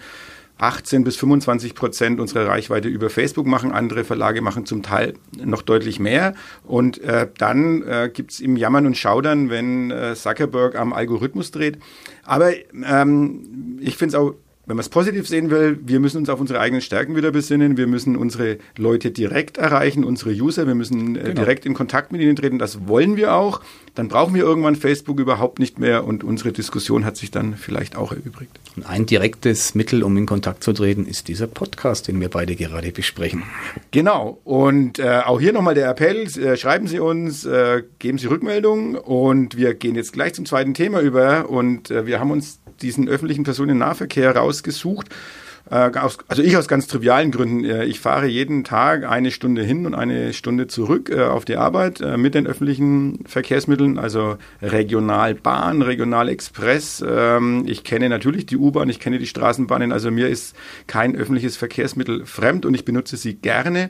18 0.58 1.04
bis 1.04 1.18
25 1.18 1.76
Prozent 1.76 2.20
unserer 2.20 2.48
Reichweite 2.48 2.88
über 2.88 3.10
Facebook 3.10 3.46
machen. 3.46 3.72
Andere 3.72 4.04
Verlage 4.04 4.42
machen 4.42 4.66
zum 4.66 4.84
Teil 4.84 5.14
noch 5.44 5.62
deutlich 5.62 6.00
mehr. 6.00 6.36
Und 6.64 7.02
äh, 7.02 7.28
dann 7.38 7.84
äh, 7.84 8.10
gibt 8.14 8.32
es 8.32 8.40
im 8.40 8.56
Jammern 8.56 8.86
und 8.86 8.98
Schaudern, 8.98 9.50
wenn 9.50 9.92
äh, 9.92 10.16
Zuckerberg 10.16 10.76
am 10.76 10.94
Algorithmus 10.94 11.52
dreht. 11.52 11.80
Aber 12.24 12.52
ähm, 12.86 13.80
ich 13.82 13.98
finde 13.98 14.16
es 14.16 14.22
auch 14.22 14.36
wenn 14.66 14.78
man 14.78 14.82
es 14.82 14.90
positiv 14.90 15.28
sehen 15.28 15.50
will, 15.50 15.78
wir 15.84 16.00
müssen 16.00 16.18
uns 16.18 16.30
auf 16.30 16.40
unsere 16.40 16.60
eigenen 16.62 16.82
Stärken 16.82 17.18
wieder 17.18 17.32
besinnen. 17.32 17.76
Wir 17.76 17.86
müssen 17.86 18.16
unsere 18.16 18.60
Leute 18.78 19.12
direkt 19.12 19.58
erreichen, 19.58 20.06
unsere 20.06 20.32
User. 20.32 20.68
Wir 20.68 20.76
müssen 20.76 21.18
äh, 21.18 21.24
genau. 21.24 21.34
direkt 21.42 21.66
in 21.66 21.74
Kontakt 21.74 22.14
mit 22.14 22.22
ihnen 22.22 22.38
treten. 22.38 22.60
Das 22.60 22.88
wollen 22.88 23.18
wir 23.18 23.34
auch. 23.34 23.62
Dann 23.96 24.08
brauchen 24.08 24.34
wir 24.34 24.42
irgendwann 24.42 24.76
Facebook 24.76 25.20
überhaupt 25.20 25.60
nicht 25.60 25.78
mehr 25.78 26.04
und 26.04 26.24
unsere 26.24 26.52
Diskussion 26.52 27.06
hat 27.06 27.16
sich 27.16 27.30
dann 27.30 27.56
vielleicht 27.56 27.96
auch 27.96 28.12
erübrigt. 28.12 28.60
Und 28.76 28.88
ein 28.88 29.06
direktes 29.06 29.76
Mittel, 29.76 30.02
um 30.02 30.18
in 30.18 30.26
Kontakt 30.26 30.64
zu 30.64 30.74
treten, 30.74 31.06
ist 31.06 31.28
dieser 31.28 31.46
Podcast, 31.46 32.08
den 32.08 32.20
wir 32.20 32.30
beide 32.30 32.56
gerade 32.56 32.92
besprechen. 32.92 33.44
Genau. 33.92 34.40
Und 34.44 34.98
äh, 34.98 35.22
auch 35.26 35.40
hier 35.40 35.54
nochmal 35.54 35.76
der 35.76 35.90
Appell: 35.90 36.24
äh, 36.24 36.58
Schreiben 36.58 36.88
Sie 36.88 37.00
uns, 37.00 37.46
äh, 37.46 37.84
geben 38.00 38.18
Sie 38.18 38.28
Rückmeldungen 38.28 38.96
und 38.96 39.58
wir 39.58 39.76
gehen 39.76 39.94
jetzt 39.94 40.14
gleich 40.14 40.34
zum 40.34 40.46
zweiten 40.48 40.74
Thema 40.74 41.00
über. 41.00 41.50
Und 41.50 41.92
äh, 41.92 42.08
wir 42.08 42.20
haben 42.20 42.32
uns 42.32 42.60
diesen 42.82 43.08
öffentlichen 43.08 43.44
Personennahverkehr 43.44 44.36
rausgesucht. 44.36 45.10
Äh, 45.70 45.92
also 46.28 46.44
ich 46.44 46.58
aus 46.58 46.68
ganz 46.68 46.88
trivialen 46.88 47.32
Gründen. 47.32 47.64
Äh, 47.66 47.86
ich 47.86 48.00
fahre 48.00 48.28
jeden 48.28 48.64
Tag 48.64 49.06
eine 49.06 49.32
Stunde 49.32 49.64
hin 49.64 49.86
und 49.86 49.96
eine 49.96 50.34
Stunde 50.34 50.68
zurück 50.68 51.10
äh, 51.10 51.24
auf 51.24 51.46
die 51.46 51.56
Arbeit 51.58 52.02
mit 52.18 52.36
den 52.36 52.48
öffentlichen 52.48 53.26
Verkehrsmitteln, 53.26 53.98
also 53.98 54.38
Regionalbahn, 54.62 55.82
Regionalexpress. 55.82 57.04
Ähm, 57.08 57.64
ich 57.68 57.84
kenne 57.84 58.10
natürlich 58.10 58.46
die 58.46 58.58
U-Bahn, 58.58 58.90
ich 58.90 59.00
kenne 59.00 59.20
die 59.20 59.28
Straßenbahnen. 59.28 59.92
Also 59.92 60.12
mir 60.12 60.28
ist 60.28 60.56
kein 60.88 61.16
öffentliches 61.16 61.58
Verkehrsmittel 61.58 62.26
fremd 62.26 62.66
und 62.66 62.74
ich 62.74 62.86
benutze 62.86 63.18
sie 63.18 63.36
gerne. 63.36 63.90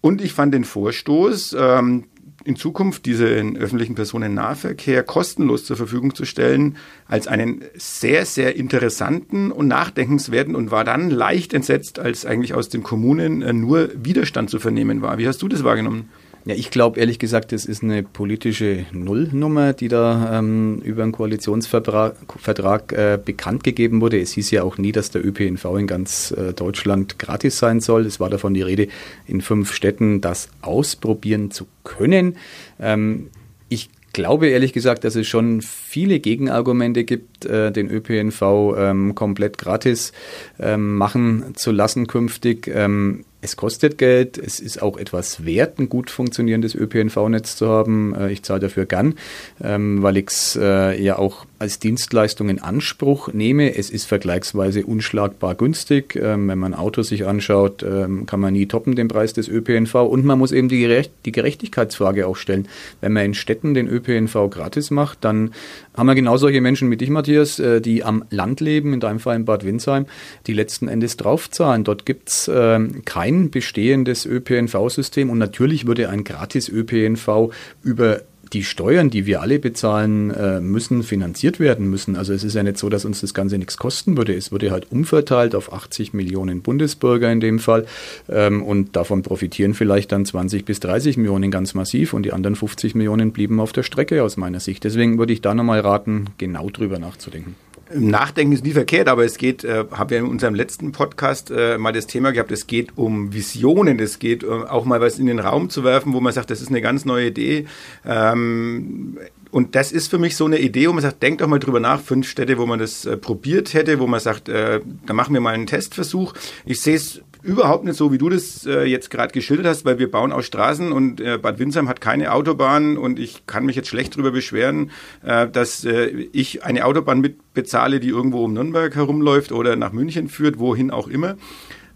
Und 0.00 0.20
ich 0.20 0.34
fand 0.34 0.54
den 0.54 0.64
Vorstoß, 0.64 1.56
ähm, 1.58 2.04
in 2.46 2.54
Zukunft 2.56 3.06
diesen 3.06 3.56
öffentlichen 3.56 3.96
Personennahverkehr 3.96 5.02
kostenlos 5.02 5.64
zur 5.64 5.76
Verfügung 5.76 6.14
zu 6.14 6.24
stellen, 6.24 6.76
als 7.08 7.26
einen 7.26 7.62
sehr, 7.74 8.24
sehr 8.24 8.54
interessanten 8.54 9.50
und 9.50 9.66
nachdenkenswerten 9.66 10.54
und 10.54 10.70
war 10.70 10.84
dann 10.84 11.10
leicht 11.10 11.52
entsetzt, 11.52 11.98
als 11.98 12.24
eigentlich 12.24 12.54
aus 12.54 12.68
den 12.68 12.84
Kommunen 12.84 13.42
äh, 13.42 13.52
nur 13.52 13.90
Widerstand 13.94 14.48
zu 14.48 14.60
vernehmen 14.60 15.02
war. 15.02 15.18
Wie 15.18 15.26
hast 15.26 15.42
du 15.42 15.48
das 15.48 15.64
wahrgenommen? 15.64 16.08
Ja, 16.46 16.54
ich 16.54 16.70
glaube 16.70 17.00
ehrlich 17.00 17.18
gesagt, 17.18 17.50
das 17.50 17.66
ist 17.66 17.82
eine 17.82 18.04
politische 18.04 18.86
Nullnummer, 18.92 19.72
die 19.72 19.88
da 19.88 20.38
ähm, 20.38 20.80
über 20.84 21.02
einen 21.02 21.10
Koalitionsvertrag 21.10 22.14
Vertrag, 22.38 22.92
äh, 22.92 23.18
bekannt 23.22 23.64
gegeben 23.64 24.00
wurde. 24.00 24.20
Es 24.20 24.30
hieß 24.34 24.52
ja 24.52 24.62
auch 24.62 24.78
nie, 24.78 24.92
dass 24.92 25.10
der 25.10 25.26
ÖPNV 25.26 25.64
in 25.76 25.88
ganz 25.88 26.30
äh, 26.30 26.52
Deutschland 26.52 27.18
gratis 27.18 27.58
sein 27.58 27.80
soll. 27.80 28.06
Es 28.06 28.20
war 28.20 28.30
davon 28.30 28.54
die 28.54 28.62
Rede, 28.62 28.86
in 29.26 29.40
fünf 29.40 29.72
Städten 29.72 30.20
das 30.20 30.48
ausprobieren 30.62 31.50
zu 31.50 31.66
können. 31.82 32.36
Ähm, 32.78 33.30
ich 33.68 33.90
glaube 34.12 34.46
ehrlich 34.46 34.72
gesagt, 34.72 35.02
dass 35.02 35.16
es 35.16 35.26
schon 35.26 35.62
viele 35.62 36.20
Gegenargumente 36.20 37.02
gibt, 37.02 37.44
äh, 37.44 37.72
den 37.72 37.90
ÖPNV 37.90 38.42
ähm, 38.78 39.16
komplett 39.16 39.58
gratis 39.58 40.12
ähm, 40.60 40.96
machen 40.96 41.54
zu 41.56 41.72
lassen 41.72 42.06
künftig. 42.06 42.70
Ähm, 42.72 43.24
es 43.46 43.56
kostet 43.56 43.96
Geld, 43.96 44.38
es 44.38 44.58
ist 44.58 44.82
auch 44.82 44.98
etwas 44.98 45.44
wert, 45.44 45.78
ein 45.78 45.88
gut 45.88 46.10
funktionierendes 46.10 46.74
ÖPNV-Netz 46.74 47.54
zu 47.54 47.68
haben. 47.68 48.12
Äh, 48.14 48.32
ich 48.32 48.42
zahle 48.42 48.60
dafür 48.60 48.86
gern, 48.86 49.14
ähm, 49.62 50.02
weil 50.02 50.16
ich 50.16 50.26
es 50.28 50.58
äh, 50.60 51.00
ja 51.00 51.16
auch 51.16 51.46
als 51.60 51.78
Dienstleistung 51.78 52.48
in 52.48 52.58
Anspruch 52.58 53.32
nehme. 53.32 53.76
Es 53.76 53.88
ist 53.88 54.06
vergleichsweise 54.06 54.84
unschlagbar 54.84 55.54
günstig. 55.54 56.16
Ähm, 56.16 56.48
wenn 56.48 56.58
man 56.58 56.74
ein 56.74 56.78
Auto 56.78 57.02
sich 57.02 57.24
anschaut, 57.24 57.84
ähm, 57.84 58.26
kann 58.26 58.40
man 58.40 58.52
nie 58.52 58.66
toppen 58.66 58.96
den 58.96 59.06
Preis 59.08 59.32
des 59.32 59.48
ÖPNV. 59.48 59.94
Und 59.94 60.24
man 60.24 60.38
muss 60.38 60.50
eben 60.50 60.68
die, 60.68 60.80
Gerecht 60.80 61.12
die 61.24 61.32
Gerechtigkeitsfrage 61.32 62.26
auch 62.26 62.36
stellen. 62.36 62.66
Wenn 63.00 63.12
man 63.12 63.26
in 63.26 63.34
Städten 63.34 63.74
den 63.74 63.86
ÖPNV 63.88 64.50
gratis 64.50 64.90
macht, 64.90 65.24
dann 65.24 65.52
haben 65.96 66.06
wir 66.06 66.14
genau 66.14 66.36
solche 66.36 66.60
Menschen 66.60 66.90
wie 66.90 66.96
dich, 66.96 67.10
Matthias, 67.10 67.58
äh, 67.58 67.80
die 67.80 68.04
am 68.04 68.24
Land 68.30 68.60
leben, 68.60 68.92
in 68.92 69.00
deinem 69.00 69.18
Fall 69.18 69.36
in 69.36 69.44
Bad 69.44 69.64
Windsheim, 69.64 70.06
die 70.46 70.52
letzten 70.52 70.88
Endes 70.88 71.16
draufzahlen. 71.16 71.84
Dort 71.84 72.06
gibt's 72.06 72.48
äh, 72.48 72.80
kein 73.04 73.50
bestehendes 73.50 74.26
ÖPNV-System 74.26 75.30
und 75.30 75.38
natürlich 75.38 75.86
würde 75.86 76.08
ein 76.08 76.24
gratis 76.24 76.68
ÖPNV 76.68 77.50
über 77.82 78.20
die 78.52 78.64
Steuern, 78.64 79.10
die 79.10 79.26
wir 79.26 79.40
alle 79.40 79.58
bezahlen 79.58 80.30
äh, 80.30 80.60
müssen, 80.60 81.02
finanziert 81.02 81.60
werden 81.60 81.88
müssen. 81.88 82.16
Also 82.16 82.32
es 82.32 82.44
ist 82.44 82.54
ja 82.54 82.62
nicht 82.62 82.78
so, 82.78 82.88
dass 82.88 83.04
uns 83.04 83.20
das 83.20 83.34
Ganze 83.34 83.58
nichts 83.58 83.76
kosten 83.76 84.16
würde. 84.16 84.34
Es 84.34 84.52
würde 84.52 84.70
halt 84.70 84.90
umverteilt 84.90 85.54
auf 85.54 85.72
80 85.72 86.12
Millionen 86.12 86.62
Bundesbürger 86.62 87.30
in 87.30 87.40
dem 87.40 87.58
Fall. 87.58 87.86
Ähm, 88.28 88.62
und 88.62 88.96
davon 88.96 89.22
profitieren 89.22 89.74
vielleicht 89.74 90.12
dann 90.12 90.24
20 90.24 90.64
bis 90.64 90.80
30 90.80 91.16
Millionen 91.16 91.50
ganz 91.50 91.74
massiv 91.74 92.12
und 92.12 92.22
die 92.22 92.32
anderen 92.32 92.56
50 92.56 92.94
Millionen 92.94 93.32
blieben 93.32 93.60
auf 93.60 93.72
der 93.72 93.82
Strecke 93.82 94.22
aus 94.22 94.36
meiner 94.36 94.60
Sicht. 94.60 94.84
Deswegen 94.84 95.18
würde 95.18 95.32
ich 95.32 95.40
da 95.40 95.54
nochmal 95.54 95.80
raten, 95.80 96.26
genau 96.38 96.70
drüber 96.70 96.98
nachzudenken. 96.98 97.54
Nachdenken 97.94 98.52
ist 98.52 98.64
nie 98.64 98.72
verkehrt, 98.72 99.08
aber 99.08 99.24
es 99.24 99.38
geht, 99.38 99.62
äh, 99.64 99.84
haben 99.90 100.10
wir 100.10 100.18
in 100.18 100.26
unserem 100.26 100.54
letzten 100.54 100.92
Podcast 100.92 101.50
äh, 101.50 101.78
mal 101.78 101.92
das 101.92 102.06
Thema 102.06 102.32
gehabt, 102.32 102.50
es 102.50 102.66
geht 102.66 102.96
um 102.96 103.32
Visionen, 103.32 103.98
es 104.00 104.18
geht 104.18 104.42
äh, 104.42 104.46
auch 104.46 104.84
mal 104.84 105.00
was 105.00 105.18
in 105.18 105.26
den 105.26 105.38
Raum 105.38 105.70
zu 105.70 105.84
werfen, 105.84 106.12
wo 106.12 106.20
man 106.20 106.32
sagt, 106.32 106.50
das 106.50 106.60
ist 106.60 106.68
eine 106.68 106.80
ganz 106.80 107.04
neue 107.04 107.28
Idee. 107.28 107.66
Ähm, 108.04 109.18
und 109.50 109.74
das 109.74 109.92
ist 109.92 110.08
für 110.08 110.18
mich 110.18 110.36
so 110.36 110.44
eine 110.44 110.58
Idee, 110.58 110.88
wo 110.88 110.92
man 110.92 111.02
sagt, 111.02 111.22
denkt 111.22 111.40
doch 111.40 111.46
mal 111.46 111.58
drüber 111.58 111.80
nach, 111.80 112.00
fünf 112.00 112.28
Städte, 112.28 112.58
wo 112.58 112.66
man 112.66 112.78
das 112.78 113.06
äh, 113.06 113.16
probiert 113.16 113.72
hätte, 113.72 114.00
wo 114.00 114.06
man 114.06 114.20
sagt, 114.20 114.48
äh, 114.48 114.80
da 115.06 115.14
machen 115.14 115.32
wir 115.32 115.40
mal 115.40 115.54
einen 115.54 115.66
Testversuch. 115.66 116.34
Ich 116.64 116.80
sehe 116.80 116.96
es 116.96 117.22
überhaupt 117.46 117.84
nicht 117.84 117.96
so, 117.96 118.12
wie 118.12 118.18
du 118.18 118.28
das 118.28 118.66
äh, 118.66 118.84
jetzt 118.84 119.10
gerade 119.10 119.32
geschildert 119.32 119.66
hast, 119.66 119.84
weil 119.84 119.98
wir 119.98 120.10
bauen 120.10 120.32
auch 120.32 120.42
Straßen 120.42 120.92
und 120.92 121.20
äh, 121.20 121.38
Bad 121.38 121.58
Windsheim 121.58 121.88
hat 121.88 122.00
keine 122.00 122.32
Autobahn 122.32 122.96
und 122.96 123.18
ich 123.18 123.46
kann 123.46 123.64
mich 123.64 123.76
jetzt 123.76 123.88
schlecht 123.88 124.14
darüber 124.14 124.32
beschweren, 124.32 124.90
äh, 125.24 125.48
dass 125.48 125.84
äh, 125.84 126.08
ich 126.32 126.64
eine 126.64 126.84
Autobahn 126.84 127.20
mitbezahle, 127.20 128.00
die 128.00 128.08
irgendwo 128.08 128.44
um 128.44 128.52
Nürnberg 128.52 128.94
herumläuft 128.94 129.52
oder 129.52 129.76
nach 129.76 129.92
München 129.92 130.28
führt, 130.28 130.58
wohin 130.58 130.90
auch 130.90 131.08
immer. 131.08 131.36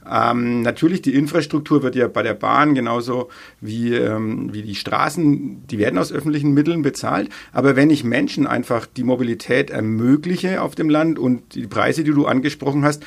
Ähm, 0.09 0.63
natürlich, 0.63 1.03
die 1.03 1.15
Infrastruktur 1.15 1.83
wird 1.83 1.95
ja 1.95 2.09
bei 2.09 2.23
der 2.23 2.35
Bahn 2.35 2.75
genauso 2.75 3.29
wie, 3.61 3.95
ähm, 3.95 4.53
wie 4.53 4.63
die 4.63 4.75
Straßen, 4.75 5.67
die 5.67 5.79
werden 5.79 5.99
aus 5.99 6.13
öffentlichen 6.13 6.55
Mitteln 6.55 6.83
bezahlt. 6.83 7.29
Aber 7.53 7.77
wenn 7.77 7.91
ich 7.91 8.03
Menschen 8.03 8.47
einfach 8.47 8.87
die 8.87 9.05
Mobilität 9.05 9.71
ermögliche 9.71 10.63
auf 10.63 10.75
dem 10.75 10.89
Land 10.89 11.19
und 11.19 11.55
die 11.55 11.67
Preise, 11.67 12.03
die 12.03 12.13
du 12.13 12.27
angesprochen 12.27 12.85
hast, 12.85 13.05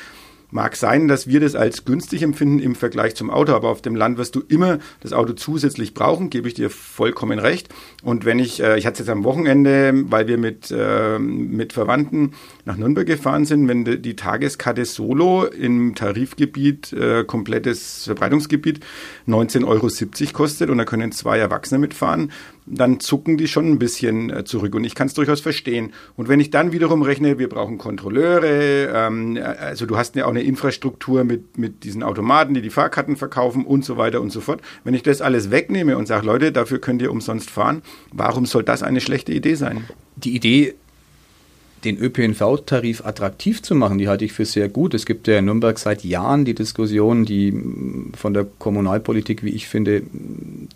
Mag 0.54 0.76
sein, 0.76 1.08
dass 1.08 1.26
wir 1.26 1.40
das 1.40 1.56
als 1.56 1.84
günstig 1.84 2.22
empfinden 2.22 2.60
im 2.60 2.76
Vergleich 2.76 3.16
zum 3.16 3.28
Auto, 3.28 3.54
aber 3.54 3.70
auf 3.70 3.82
dem 3.82 3.96
Land 3.96 4.18
wirst 4.18 4.36
du 4.36 4.40
immer 4.46 4.78
das 5.00 5.12
Auto 5.12 5.32
zusätzlich 5.32 5.94
brauchen, 5.94 6.30
gebe 6.30 6.46
ich 6.46 6.54
dir 6.54 6.70
vollkommen 6.70 7.40
recht. 7.40 7.74
Und 8.04 8.24
wenn 8.24 8.38
ich, 8.38 8.62
äh, 8.62 8.78
ich 8.78 8.86
hatte 8.86 8.92
es 8.92 8.98
jetzt 9.00 9.08
am 9.08 9.24
Wochenende, 9.24 9.92
weil 10.12 10.28
wir 10.28 10.38
mit, 10.38 10.70
äh, 10.70 11.18
mit 11.18 11.72
Verwandten 11.72 12.34
nach 12.64 12.76
Nürnberg 12.76 13.04
gefahren 13.04 13.46
sind, 13.46 13.66
wenn 13.66 13.84
die, 13.84 14.00
die 14.00 14.14
Tageskarte 14.14 14.84
Solo 14.84 15.46
im 15.46 15.96
Tarifgebiet, 15.96 16.92
äh, 16.92 17.24
komplettes 17.24 18.04
Verbreitungsgebiet, 18.04 18.78
19,70 19.26 19.64
Euro 19.66 20.32
kostet 20.34 20.70
und 20.70 20.78
da 20.78 20.84
können 20.84 21.10
zwei 21.10 21.36
Erwachsene 21.36 21.80
mitfahren, 21.80 22.30
dann 22.66 23.00
zucken 23.00 23.36
die 23.36 23.48
schon 23.48 23.70
ein 23.70 23.78
bisschen 23.78 24.30
äh, 24.30 24.44
zurück. 24.44 24.74
Und 24.74 24.84
ich 24.84 24.94
kann 24.94 25.06
es 25.06 25.14
durchaus 25.14 25.40
verstehen. 25.40 25.92
Und 26.16 26.28
wenn 26.28 26.40
ich 26.40 26.50
dann 26.50 26.72
wiederum 26.72 27.02
rechne, 27.02 27.38
wir 27.38 27.48
brauchen 27.48 27.78
Kontrolleure, 27.78 28.90
ähm, 28.94 29.38
also 29.58 29.86
du 29.86 29.96
hast 29.96 30.16
ja 30.16 30.24
auch 30.24 30.30
eine 30.30 30.42
Infrastruktur 30.42 31.24
mit, 31.24 31.58
mit 31.58 31.84
diesen 31.84 32.02
Automaten, 32.02 32.54
die 32.54 32.62
die 32.62 32.70
Fahrkarten 32.70 33.16
verkaufen 33.16 33.64
und 33.64 33.84
so 33.84 33.96
weiter 33.96 34.20
und 34.20 34.30
so 34.30 34.40
fort. 34.40 34.62
Wenn 34.82 34.94
ich 34.94 35.02
das 35.02 35.20
alles 35.20 35.50
wegnehme 35.50 35.96
und 35.96 36.06
sage, 36.06 36.26
Leute, 36.26 36.52
dafür 36.52 36.78
könnt 36.78 37.02
ihr 37.02 37.10
umsonst 37.10 37.50
fahren, 37.50 37.82
warum 38.12 38.46
soll 38.46 38.62
das 38.62 38.82
eine 38.82 39.00
schlechte 39.00 39.32
Idee 39.32 39.54
sein? 39.54 39.84
Die 40.16 40.34
Idee 40.34 40.74
den 41.84 41.98
ÖPNV-Tarif 41.98 43.04
attraktiv 43.04 43.62
zu 43.62 43.74
machen, 43.74 43.98
die 43.98 44.08
halte 44.08 44.24
ich 44.24 44.32
für 44.32 44.44
sehr 44.44 44.68
gut. 44.68 44.94
Es 44.94 45.06
gibt 45.06 45.26
ja 45.28 45.38
in 45.38 45.44
Nürnberg 45.44 45.78
seit 45.78 46.04
Jahren 46.04 46.44
die 46.44 46.54
Diskussion, 46.54 47.24
die 47.24 47.52
von 48.16 48.34
der 48.34 48.46
Kommunalpolitik, 48.58 49.44
wie 49.44 49.50
ich 49.50 49.68
finde, 49.68 50.02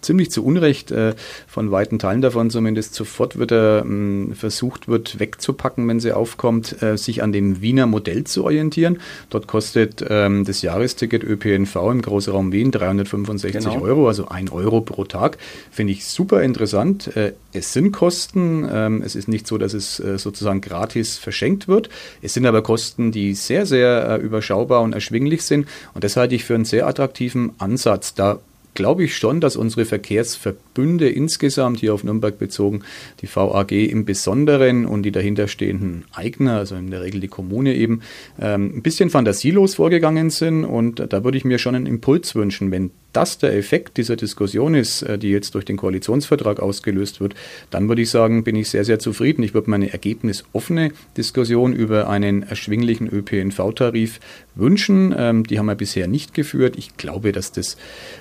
ziemlich 0.01 0.31
zu 0.31 0.45
Unrecht, 0.45 0.91
äh, 0.91 1.15
von 1.47 1.71
weiten 1.71 1.99
Teilen 1.99 2.21
davon 2.21 2.51
zumindest, 2.51 2.95
sofort 2.95 3.39
wieder 3.39 3.85
versucht 4.35 4.89
wird 4.89 5.19
wegzupacken, 5.19 5.89
wenn 5.89 6.01
sie 6.01 6.13
aufkommt, 6.13 6.83
äh, 6.83 6.97
sich 6.97 7.23
an 7.23 7.33
dem 7.33 7.61
Wiener 7.61 7.87
Modell 7.87 8.25
zu 8.25 8.45
orientieren. 8.45 8.99
Dort 9.31 9.47
kostet 9.47 10.05
ähm, 10.09 10.45
das 10.45 10.63
Jahresticket 10.63 11.25
ÖPNV 11.25 11.77
im 11.91 12.03
Großraum 12.03 12.53
Wien 12.53 12.71
365 12.71 13.65
genau. 13.65 13.81
Euro, 13.81 14.09
also 14.09 14.29
ein 14.29 14.49
Euro 14.49 14.81
pro 14.81 15.05
Tag. 15.05 15.39
Finde 15.71 15.93
ich 15.93 16.05
super 16.05 16.43
interessant. 16.43 17.17
Äh, 17.17 17.33
es 17.53 17.73
sind 17.73 17.93
Kosten. 17.93 18.69
Ähm, 18.71 19.03
es 19.03 19.15
ist 19.15 19.29
nicht 19.29 19.47
so, 19.47 19.59
dass 19.59 19.75
es 19.75 19.97
sozusagen 19.97 20.61
gratis 20.61 20.98
gratis 20.99 21.19
verschenkt 21.19 21.69
wird. 21.69 21.89
Es 22.23 22.35
sind 22.35 22.47
aber 22.47 22.63
Kosten, 22.63 23.13
die 23.13 23.35
sehr, 23.35 23.67
sehr 23.67 24.19
äh, 24.21 24.25
überschaubar 24.25 24.83
und 24.83 24.95
erschwinglich 24.95 25.43
sind. 25.43 25.67
Und 25.95 26.05
das 26.05 26.17
halte 26.17 26.35
ich 26.35 26.45
für 26.45 26.55
einen 26.55 26.65
sehr 26.65 26.87
attraktiven 26.87 27.53
Ansatz. 27.59 28.15
Da 28.15 28.41
glaube 28.75 29.05
ich 29.05 29.17
schon, 29.17 29.41
dass 29.41 29.57
unsere 29.57 29.85
Verkehrsverbünde 29.85 31.09
insgesamt 31.09 31.81
hier 31.81 31.95
auf 31.95 32.05
Nürnberg 32.05 32.39
bezogen, 32.39 32.83
die 33.23 33.29
VAG 33.29 33.73
im 33.73 34.05
Besonderen 34.05 34.87
und 34.87 35.03
die 35.03 35.11
dahinterstehenden 35.11 36.05
Eigner, 36.13 36.59
also 36.59 36.77
in 36.77 36.91
der 36.91 37.03
Regel 37.03 37.21
die 37.21 37.29
Kommune 37.29 37.75
eben, 37.75 38.03
ähm, 38.41 38.73
ein 38.77 38.83
bisschen 38.83 39.11
fantasielos 39.11 39.77
vorgegangen 39.77 40.31
sind. 40.31 40.65
Und 40.65 41.03
da 41.13 41.25
würde 41.25 41.39
ich 41.39 41.45
mir 41.45 41.59
schon 41.59 41.75
einen 41.75 41.87
Impuls 41.87 42.35
wünschen, 42.35 42.71
wenn 42.71 42.91
das 43.13 43.39
der 43.39 43.57
Effekt 43.57 43.97
dieser 43.97 44.17
Diskussion 44.17 44.75
ist, 44.75 45.03
äh, 45.03 45.19
die 45.19 45.31
jetzt 45.31 45.55
durch 45.55 45.65
den 45.65 45.77
Koalitionsvertrag 45.77 46.61
ausgelöst 46.61 47.21
wird, 47.21 47.35
dann 47.71 47.89
würde 47.89 48.03
ich 48.03 48.11
sagen, 48.11 48.45
bin 48.45 48.57
ich 48.57 48.71
sehr, 48.71 48.85
sehr 48.85 48.99
zufrieden. 48.99 49.43
Ich 49.43 49.55
würde 49.55 49.71
mir 49.71 49.77
eine 49.77 49.93
ergebnisoffene 49.93 50.93
Diskussion 51.17 51.73
über 51.73 52.09
einen 52.09 52.43
erschwinglichen 52.43 53.09
ÖPNV-Tarif 53.09 54.21
wünschen. 54.55 55.15
Ähm, 55.17 55.45
die 55.45 55.59
haben 55.59 55.67
wir 55.67 55.75
bisher 55.75 56.07
nicht 56.07 56.35
geführt. 56.35 56.77
Ich 56.77 56.97
glaube, 56.97 57.33
dass 57.33 57.53
das 57.53 57.77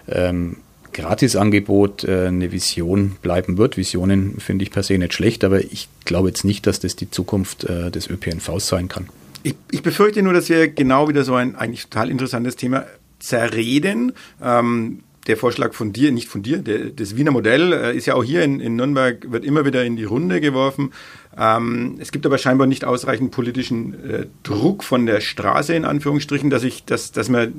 ähm, 0.07 0.57
Gratisangebot 0.93 2.05
äh, 2.05 2.27
eine 2.27 2.51
Vision 2.51 3.17
bleiben 3.21 3.57
wird. 3.57 3.77
Visionen 3.77 4.39
finde 4.39 4.63
ich 4.63 4.71
per 4.71 4.83
se 4.83 4.97
nicht 4.97 5.13
schlecht, 5.13 5.43
aber 5.43 5.61
ich 5.61 5.89
glaube 6.05 6.29
jetzt 6.29 6.43
nicht, 6.43 6.65
dass 6.65 6.79
das 6.79 6.95
die 6.95 7.11
Zukunft 7.11 7.65
äh, 7.65 7.91
des 7.91 8.09
ÖPNVs 8.09 8.67
sein 8.67 8.87
kann. 8.87 9.07
Ich, 9.43 9.55
ich, 9.71 9.83
befürchte 9.83 10.23
nur, 10.23 10.33
dass 10.33 10.49
wir 10.49 10.67
genau 10.67 11.07
wieder 11.07 11.23
so 11.23 11.35
ein 11.35 11.55
eigentlich 11.55 11.83
total 11.83 12.09
interessantes 12.09 12.55
Thema 12.55 12.85
zerreden. 13.19 14.13
Ähm, 14.41 14.99
der 15.27 15.37
Vorschlag 15.37 15.73
von 15.73 15.91
dir, 15.91 16.11
nicht 16.11 16.29
von 16.29 16.41
dir, 16.41 16.59
der, 16.59 16.85
das 16.85 17.17
Wiener 17.17 17.31
Modell 17.31 17.73
äh, 17.73 17.95
ist 17.95 18.05
ja 18.05 18.15
auch 18.15 18.23
hier 18.23 18.43
in, 18.43 18.59
in, 18.59 18.75
Nürnberg, 18.75 19.29
wird 19.29 19.43
immer 19.43 19.65
wieder 19.65 19.83
in 19.83 19.97
die 19.97 20.05
Runde 20.05 20.39
geworfen. 20.39 20.93
Ähm, 21.37 21.97
es 21.99 22.11
gibt 22.11 22.25
aber 22.25 22.37
scheinbar 22.37 22.65
nicht 22.65 22.85
ausreichend 22.85 23.31
politischen 23.31 23.93
äh, 24.09 24.25
Druck 24.43 24.83
von 24.83 25.05
der 25.05 25.19
Straße, 25.19 25.73
in 25.73 25.85
Anführungsstrichen, 25.85 26.49
dass 26.49 26.63
ich, 26.63 26.85
dass, 26.85 27.11
dass 27.11 27.29
man 27.29 27.53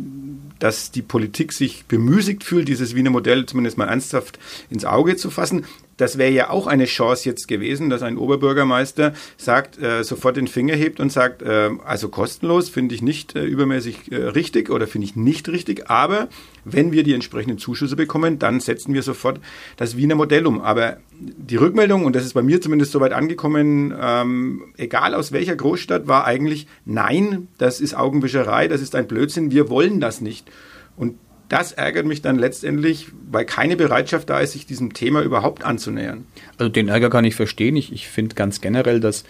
dass 0.58 0.90
die 0.90 1.02
Politik 1.02 1.52
sich 1.52 1.84
bemüßigt 1.86 2.42
fühlt, 2.42 2.68
dieses 2.68 2.94
Wiener 2.94 3.10
Modell 3.10 3.46
zumindest 3.46 3.78
mal 3.78 3.86
ernsthaft 3.86 4.38
ins 4.70 4.84
Auge 4.84 5.16
zu 5.16 5.30
fassen. 5.30 5.64
Das 5.98 6.16
wäre 6.16 6.30
ja 6.30 6.48
auch 6.48 6.66
eine 6.66 6.86
Chance 6.86 7.28
jetzt 7.28 7.48
gewesen, 7.48 7.90
dass 7.90 8.02
ein 8.02 8.16
Oberbürgermeister 8.16 9.12
sagt, 9.36 9.78
äh, 9.82 10.02
sofort 10.04 10.36
den 10.36 10.48
Finger 10.48 10.74
hebt 10.74 11.00
und 11.00 11.12
sagt, 11.12 11.42
äh, 11.42 11.70
also 11.84 12.08
kostenlos 12.08 12.70
finde 12.70 12.94
ich 12.94 13.02
nicht 13.02 13.36
äh, 13.36 13.44
übermäßig 13.44 14.10
äh, 14.10 14.16
richtig 14.16 14.70
oder 14.70 14.86
finde 14.86 15.06
ich 15.06 15.16
nicht 15.16 15.48
richtig, 15.48 15.90
aber 15.90 16.28
wenn 16.64 16.92
wir 16.92 17.02
die 17.02 17.14
entsprechenden 17.14 17.58
Zuschüsse 17.58 17.96
bekommen, 17.96 18.38
dann 18.38 18.60
setzen 18.60 18.94
wir 18.94 19.02
sofort 19.02 19.40
das 19.76 19.96
Wiener 19.96 20.14
Modell 20.14 20.46
um. 20.46 20.60
Aber 20.60 20.98
die 21.18 21.56
Rückmeldung, 21.56 22.04
und 22.04 22.14
das 22.14 22.24
ist 22.24 22.34
bei 22.34 22.42
mir 22.42 22.60
zumindest 22.60 22.92
soweit 22.92 23.12
angekommen, 23.12 23.94
ähm, 24.00 24.62
egal 24.76 25.14
aus 25.14 25.32
welcher 25.32 25.56
Großstadt, 25.56 26.06
war 26.06 26.24
eigentlich, 26.24 26.66
nein, 26.84 27.48
das 27.58 27.80
ist 27.80 27.96
Augenwischerei, 27.96 28.68
das 28.68 28.80
ist 28.80 28.94
ein 28.94 29.08
Blödsinn, 29.08 29.50
wir 29.50 29.68
wollen 29.68 30.00
das 30.00 30.20
nicht. 30.20 30.50
Und 30.96 31.14
das 31.48 31.72
ärgert 31.72 32.06
mich 32.06 32.20
dann 32.22 32.38
letztendlich, 32.38 33.06
weil 33.30 33.44
keine 33.44 33.76
Bereitschaft 33.76 34.28
da 34.28 34.40
ist, 34.40 34.52
sich 34.52 34.66
diesem 34.66 34.92
Thema 34.92 35.22
überhaupt 35.22 35.64
anzunähern. 35.64 36.26
Also 36.58 36.68
den 36.68 36.88
Ärger 36.88 37.10
kann 37.10 37.24
ich 37.24 37.34
verstehen. 37.34 37.76
Ich, 37.76 37.92
ich 37.92 38.08
finde 38.08 38.34
ganz 38.34 38.60
generell, 38.60 39.00
dass 39.00 39.24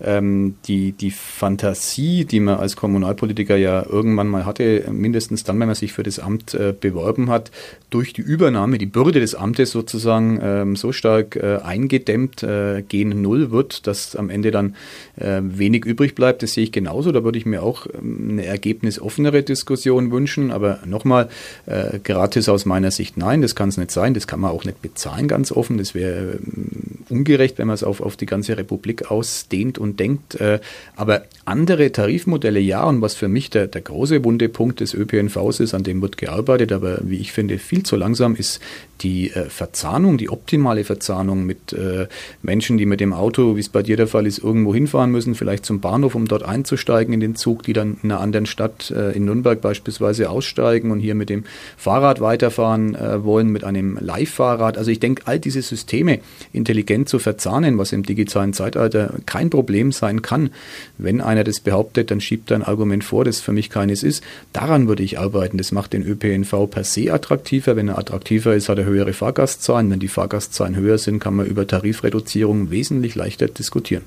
ähm, 0.00 0.56
die, 0.66 0.92
die 0.92 1.10
Fantasie, 1.10 2.24
die 2.24 2.40
man 2.40 2.58
als 2.58 2.76
Kommunalpolitiker 2.76 3.56
ja 3.56 3.84
irgendwann 3.84 4.28
mal 4.28 4.44
hatte, 4.44 4.84
mindestens 4.90 5.44
dann, 5.44 5.58
wenn 5.60 5.68
man 5.68 5.74
sich 5.74 5.92
für 5.92 6.02
das 6.02 6.18
Amt 6.18 6.54
äh, 6.54 6.74
beworben 6.78 7.30
hat, 7.30 7.50
durch 7.90 8.12
die 8.12 8.22
Übernahme, 8.22 8.78
die 8.78 8.86
Bürde 8.86 9.20
des 9.20 9.34
Amtes 9.34 9.70
sozusagen 9.70 10.40
ähm, 10.42 10.76
so 10.76 10.90
stark 10.92 11.36
äh, 11.36 11.58
eingedämmt 11.62 12.42
äh, 12.42 12.82
gehen 12.82 13.22
null 13.22 13.50
wird, 13.50 13.86
dass 13.86 14.16
am 14.16 14.30
Ende 14.30 14.50
dann 14.50 14.74
äh, 15.16 15.40
wenig 15.42 15.84
übrig 15.84 16.14
bleibt. 16.14 16.42
Das 16.42 16.54
sehe 16.54 16.64
ich 16.64 16.72
genauso. 16.72 17.12
Da 17.12 17.22
würde 17.22 17.38
ich 17.38 17.46
mir 17.46 17.62
auch 17.62 17.86
ähm, 17.86 18.30
eine 18.32 18.46
ergebnisoffenere 18.46 19.42
Diskussion 19.42 20.10
wünschen. 20.10 20.50
Aber 20.50 20.80
nochmal, 20.84 21.28
äh, 21.66 22.00
gratis 22.02 22.48
aus 22.48 22.64
meiner 22.64 22.90
Sicht 22.90 23.16
nein, 23.16 23.42
das 23.42 23.54
kann 23.54 23.68
es 23.68 23.76
nicht 23.76 23.92
sein. 23.92 24.14
Das 24.14 24.26
kann 24.26 24.40
man 24.40 24.50
auch 24.50 24.64
nicht 24.64 24.82
bezahlen, 24.82 25.28
ganz 25.28 25.52
offen. 25.52 25.78
Das 25.78 25.94
wäre 25.94 26.40
ähm, 26.42 27.04
ungerecht, 27.08 27.58
wenn 27.58 27.68
man 27.68 27.74
es 27.74 27.84
auf, 27.84 28.00
auf 28.00 28.16
die 28.16 28.26
ganze 28.26 28.56
Republik 28.56 29.10
ausdehnt 29.10 29.78
und 29.84 30.00
denkt. 30.00 30.34
Äh, 30.40 30.58
aber 30.96 31.22
andere 31.44 31.92
Tarifmodelle 31.92 32.58
ja, 32.58 32.84
und 32.84 33.00
was 33.00 33.14
für 33.14 33.28
mich 33.28 33.50
der, 33.50 33.68
der 33.68 33.82
große 33.82 34.24
Wundepunkt 34.24 34.80
des 34.80 34.94
ÖPNVs 34.94 35.60
ist, 35.60 35.74
an 35.74 35.84
dem 35.84 36.02
wird 36.02 36.16
gearbeitet, 36.16 36.72
aber 36.72 36.98
wie 37.02 37.18
ich 37.18 37.32
finde, 37.32 37.58
viel 37.58 37.84
zu 37.84 37.94
langsam 37.94 38.34
ist 38.34 38.60
die 39.04 39.30
äh, 39.30 39.50
Verzahnung, 39.50 40.16
die 40.16 40.30
optimale 40.30 40.82
Verzahnung 40.82 41.44
mit 41.44 41.72
äh, 41.72 42.08
Menschen, 42.42 42.78
die 42.78 42.86
mit 42.86 43.00
dem 43.00 43.12
Auto, 43.12 43.54
wie 43.54 43.60
es 43.60 43.68
bei 43.68 43.82
dir 43.82 43.96
der 43.96 44.06
Fall 44.06 44.26
ist, 44.26 44.38
irgendwo 44.38 44.74
hinfahren 44.74 45.10
müssen, 45.10 45.34
vielleicht 45.34 45.66
zum 45.66 45.80
Bahnhof, 45.80 46.14
um 46.14 46.26
dort 46.26 46.42
einzusteigen 46.42 47.12
in 47.12 47.20
den 47.20 47.36
Zug, 47.36 47.62
die 47.62 47.74
dann 47.74 47.98
in 48.02 48.10
einer 48.10 48.20
anderen 48.20 48.46
Stadt, 48.46 48.90
äh, 48.90 49.12
in 49.12 49.26
Nürnberg 49.26 49.60
beispielsweise, 49.60 50.30
aussteigen 50.30 50.90
und 50.90 51.00
hier 51.00 51.14
mit 51.14 51.28
dem 51.28 51.44
Fahrrad 51.76 52.20
weiterfahren 52.20 52.94
äh, 52.94 53.22
wollen, 53.22 53.50
mit 53.50 53.62
einem 53.62 53.98
Live-Fahrrad. 54.00 54.78
Also 54.78 54.90
ich 54.90 55.00
denke, 55.00 55.22
all 55.26 55.38
diese 55.38 55.60
Systeme 55.60 56.20
intelligent 56.52 57.08
zu 57.08 57.18
verzahnen, 57.18 57.76
was 57.76 57.92
im 57.92 58.04
digitalen 58.04 58.54
Zeitalter 58.54 59.14
kein 59.26 59.50
Problem 59.50 59.92
sein 59.92 60.22
kann. 60.22 60.50
Wenn 60.96 61.20
einer 61.20 61.44
das 61.44 61.60
behauptet, 61.60 62.10
dann 62.10 62.22
schiebt 62.22 62.50
er 62.50 62.56
ein 62.56 62.62
Argument 62.62 63.04
vor, 63.04 63.24
das 63.24 63.40
für 63.40 63.52
mich 63.52 63.68
keines 63.68 64.02
ist. 64.02 64.24
Daran 64.54 64.88
würde 64.88 65.02
ich 65.02 65.18
arbeiten. 65.18 65.58
Das 65.58 65.72
macht 65.72 65.92
den 65.92 66.02
ÖPNV 66.02 66.70
per 66.70 66.84
se 66.84 67.12
attraktiver. 67.12 67.76
Wenn 67.76 67.88
er 67.88 67.98
attraktiver 67.98 68.54
ist, 68.54 68.70
hat 68.70 68.78
er 68.78 68.84
höhere 68.86 68.93
Fahrgastzahlen. 69.12 69.90
Wenn 69.90 70.00
die 70.00 70.08
Fahrgastzahlen 70.08 70.76
höher 70.76 70.98
sind, 70.98 71.18
kann 71.18 71.34
man 71.34 71.46
über 71.46 71.66
Tarifreduzierung 71.66 72.70
wesentlich 72.70 73.14
leichter 73.14 73.48
diskutieren. 73.48 74.04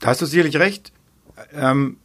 Da 0.00 0.08
hast 0.08 0.22
du 0.22 0.26
sicherlich 0.26 0.56
recht. 0.56 0.92
Ähm, 1.54 1.96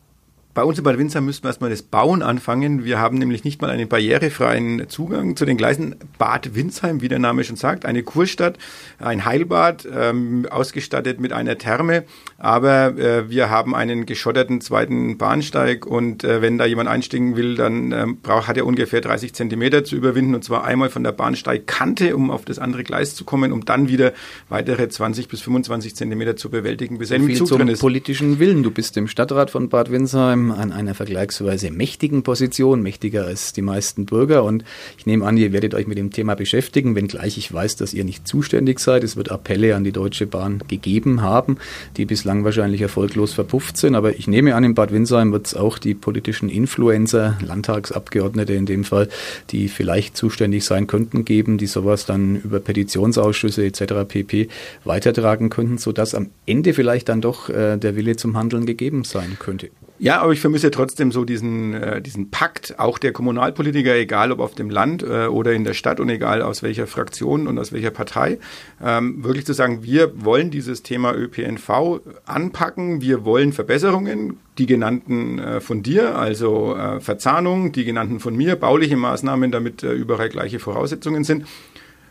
bei 0.57 0.63
uns 0.63 0.79
in 0.79 0.83
Bad 0.83 0.97
Windsheim 0.97 1.23
müssten 1.23 1.43
wir 1.43 1.49
erstmal 1.49 1.69
das 1.69 1.83
Bauen 1.83 2.23
anfangen. 2.23 2.83
Wir 2.83 2.97
haben 2.97 3.19
nämlich 3.19 3.43
nicht 3.43 3.61
mal 3.61 3.69
einen 3.69 3.87
barrierefreien 3.87 4.89
Zugang 4.89 5.35
zu 5.35 5.45
den 5.45 5.55
Gleisen. 5.55 5.97
Bad 6.17 6.55
Windsheim, 6.55 6.99
wie 6.99 7.09
der 7.09 7.19
Name 7.19 7.43
schon 7.43 7.57
sagt, 7.57 7.85
eine 7.85 8.01
Kurstadt, 8.01 8.57
ein 8.97 9.23
Heilbad, 9.23 9.87
ähm, 9.95 10.47
ausgestattet 10.49 11.19
mit 11.19 11.31
einer 11.31 11.59
Therme. 11.59 12.05
Aber 12.39 12.97
äh, 12.97 13.29
wir 13.29 13.51
haben 13.51 13.75
einen 13.75 14.07
geschotterten 14.07 14.59
zweiten 14.59 15.19
Bahnsteig 15.19 15.85
und 15.85 16.23
äh, 16.23 16.41
wenn 16.41 16.57
da 16.57 16.65
jemand 16.65 16.89
einsteigen 16.89 17.35
will, 17.35 17.53
dann 17.53 17.91
ähm, 17.91 18.17
braucht, 18.23 18.47
hat 18.47 18.57
er 18.57 18.65
ungefähr 18.65 19.01
30 19.01 19.33
Zentimeter 19.33 19.83
zu 19.83 19.95
überwinden 19.95 20.33
und 20.33 20.43
zwar 20.43 20.63
einmal 20.63 20.89
von 20.89 21.03
der 21.03 21.11
Bahnsteigkante, 21.11 22.15
um 22.15 22.31
auf 22.31 22.45
das 22.45 22.57
andere 22.57 22.83
Gleis 22.83 23.13
zu 23.13 23.25
kommen, 23.25 23.51
um 23.51 23.63
dann 23.63 23.89
wieder 23.89 24.11
weitere 24.49 24.89
20 24.89 25.27
bis 25.27 25.41
25 25.41 25.95
Zentimeter 25.95 26.35
zu 26.35 26.49
bewältigen, 26.49 26.97
bis 26.97 27.11
er 27.11 27.17
im 27.17 27.35
Zug 27.35 27.47
drin 27.47 27.67
ist. 27.67 27.79
politischen 27.79 28.39
Willen. 28.39 28.63
Du 28.63 28.71
bist 28.71 28.97
im 28.97 29.07
Stadtrat 29.07 29.51
von 29.51 29.69
Bad 29.69 29.91
Windsheim 29.91 30.46
an 30.51 30.71
einer 30.71 30.93
vergleichsweise 30.93 31.71
mächtigen 31.71 32.23
Position, 32.23 32.81
mächtiger 32.81 33.25
als 33.25 33.53
die 33.53 33.61
meisten 33.61 34.05
Bürger. 34.05 34.43
Und 34.43 34.63
ich 34.97 35.05
nehme 35.05 35.25
an, 35.25 35.37
ihr 35.37 35.53
werdet 35.53 35.73
euch 35.73 35.87
mit 35.87 35.97
dem 35.97 36.11
Thema 36.11 36.35
beschäftigen, 36.35 36.95
wenngleich 36.95 37.37
ich 37.37 37.51
weiß, 37.51 37.75
dass 37.75 37.93
ihr 37.93 38.03
nicht 38.03 38.27
zuständig 38.27 38.79
seid. 38.79 39.03
Es 39.03 39.15
wird 39.15 39.31
Appelle 39.31 39.75
an 39.75 39.83
die 39.83 39.91
Deutsche 39.91 40.27
Bahn 40.27 40.63
gegeben 40.67 41.21
haben, 41.21 41.57
die 41.97 42.05
bislang 42.05 42.43
wahrscheinlich 42.43 42.81
erfolglos 42.81 43.33
verpufft 43.33 43.77
sind. 43.77 43.95
Aber 43.95 44.15
ich 44.15 44.27
nehme 44.27 44.55
an, 44.55 44.63
in 44.63 44.75
Bad 44.75 44.91
Windsheim 44.91 45.31
wird 45.31 45.47
es 45.47 45.55
auch 45.55 45.77
die 45.77 45.93
politischen 45.93 46.49
Influencer, 46.49 47.37
Landtagsabgeordnete 47.41 48.53
in 48.53 48.65
dem 48.65 48.83
Fall, 48.83 49.09
die 49.49 49.67
vielleicht 49.67 50.17
zuständig 50.17 50.65
sein 50.65 50.87
könnten, 50.87 51.25
geben, 51.25 51.57
die 51.57 51.67
sowas 51.67 52.05
dann 52.05 52.37
über 52.37 52.59
Petitionsausschüsse 52.59 53.65
etc. 53.65 54.05
pp. 54.07 54.49
weitertragen 54.83 55.49
könnten, 55.49 55.77
sodass 55.77 56.15
am 56.15 56.29
Ende 56.45 56.73
vielleicht 56.73 57.09
dann 57.09 57.21
doch 57.21 57.49
äh, 57.49 57.77
der 57.77 57.95
Wille 57.95 58.15
zum 58.15 58.37
Handeln 58.37 58.65
gegeben 58.65 59.03
sein 59.03 59.37
könnte. 59.39 59.69
Ja, 59.99 60.21
aber 60.21 60.31
ich 60.31 60.39
vermisse 60.39 60.69
trotzdem 60.69 61.11
so 61.11 61.25
diesen, 61.25 61.73
äh, 61.73 62.01
diesen 62.01 62.29
Pakt, 62.29 62.77
auch 62.77 62.99
der 62.99 63.13
Kommunalpolitiker, 63.13 63.95
egal 63.95 64.31
ob 64.31 64.39
auf 64.39 64.53
dem 64.53 64.69
Land 64.69 65.01
äh, 65.01 65.25
oder 65.25 65.53
in 65.53 65.63
der 65.63 65.73
Stadt 65.73 65.99
und 65.99 66.09
egal 66.09 66.43
aus 66.43 66.61
welcher 66.61 66.85
Fraktion 66.85 67.47
und 67.47 67.57
aus 67.57 67.71
welcher 67.71 67.89
Partei, 67.89 68.37
ähm, 68.83 69.23
wirklich 69.23 69.45
zu 69.45 69.53
sagen, 69.53 69.83
wir 69.83 70.23
wollen 70.23 70.51
dieses 70.51 70.83
Thema 70.83 71.15
ÖPNV 71.15 72.01
anpacken, 72.25 73.01
wir 73.01 73.25
wollen 73.25 73.53
Verbesserungen, 73.53 74.37
die 74.59 74.67
genannten 74.67 75.39
äh, 75.39 75.61
von 75.61 75.81
dir, 75.81 76.15
also 76.15 76.75
äh, 76.75 76.99
Verzahnung, 76.99 77.71
die 77.71 77.83
genannten 77.83 78.19
von 78.19 78.35
mir, 78.35 78.55
bauliche 78.55 78.97
Maßnahmen, 78.97 79.51
damit 79.51 79.81
äh, 79.81 79.93
überall 79.93 80.29
gleiche 80.29 80.59
Voraussetzungen 80.59 81.23
sind. 81.23 81.47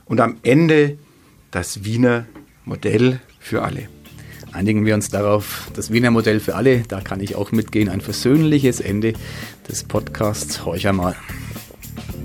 Und 0.06 0.20
am 0.20 0.38
Ende 0.42 0.98
das 1.52 1.84
Wiener 1.84 2.26
Modell 2.64 3.20
für 3.38 3.62
alle 3.62 3.88
einigen 4.56 4.86
wir 4.86 4.94
uns 4.94 5.10
darauf, 5.10 5.70
das 5.74 5.92
Wiener 5.92 6.10
Modell 6.10 6.40
für 6.40 6.54
alle, 6.54 6.80
da 6.88 7.00
kann 7.00 7.20
ich 7.20 7.36
auch 7.36 7.52
mitgehen, 7.52 7.88
ein 7.88 8.00
versöhnliches 8.00 8.80
Ende 8.80 9.12
des 9.68 9.84
Podcasts 9.84 10.64
Horch 10.64 10.88
einmal. 10.88 11.14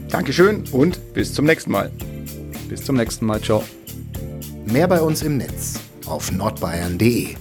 Dankeschön 0.10 0.64
und 0.72 1.14
bis 1.14 1.34
zum 1.34 1.46
nächsten 1.46 1.72
Mal. 1.72 1.92
Bis 2.70 2.84
zum 2.84 2.96
nächsten 2.96 3.26
Mal, 3.26 3.42
ciao. 3.42 3.64
Mehr 4.66 4.88
bei 4.88 5.02
uns 5.02 5.22
im 5.22 5.38
Netz 5.38 5.80
auf 6.06 6.32
nordbayern.de 6.32 7.36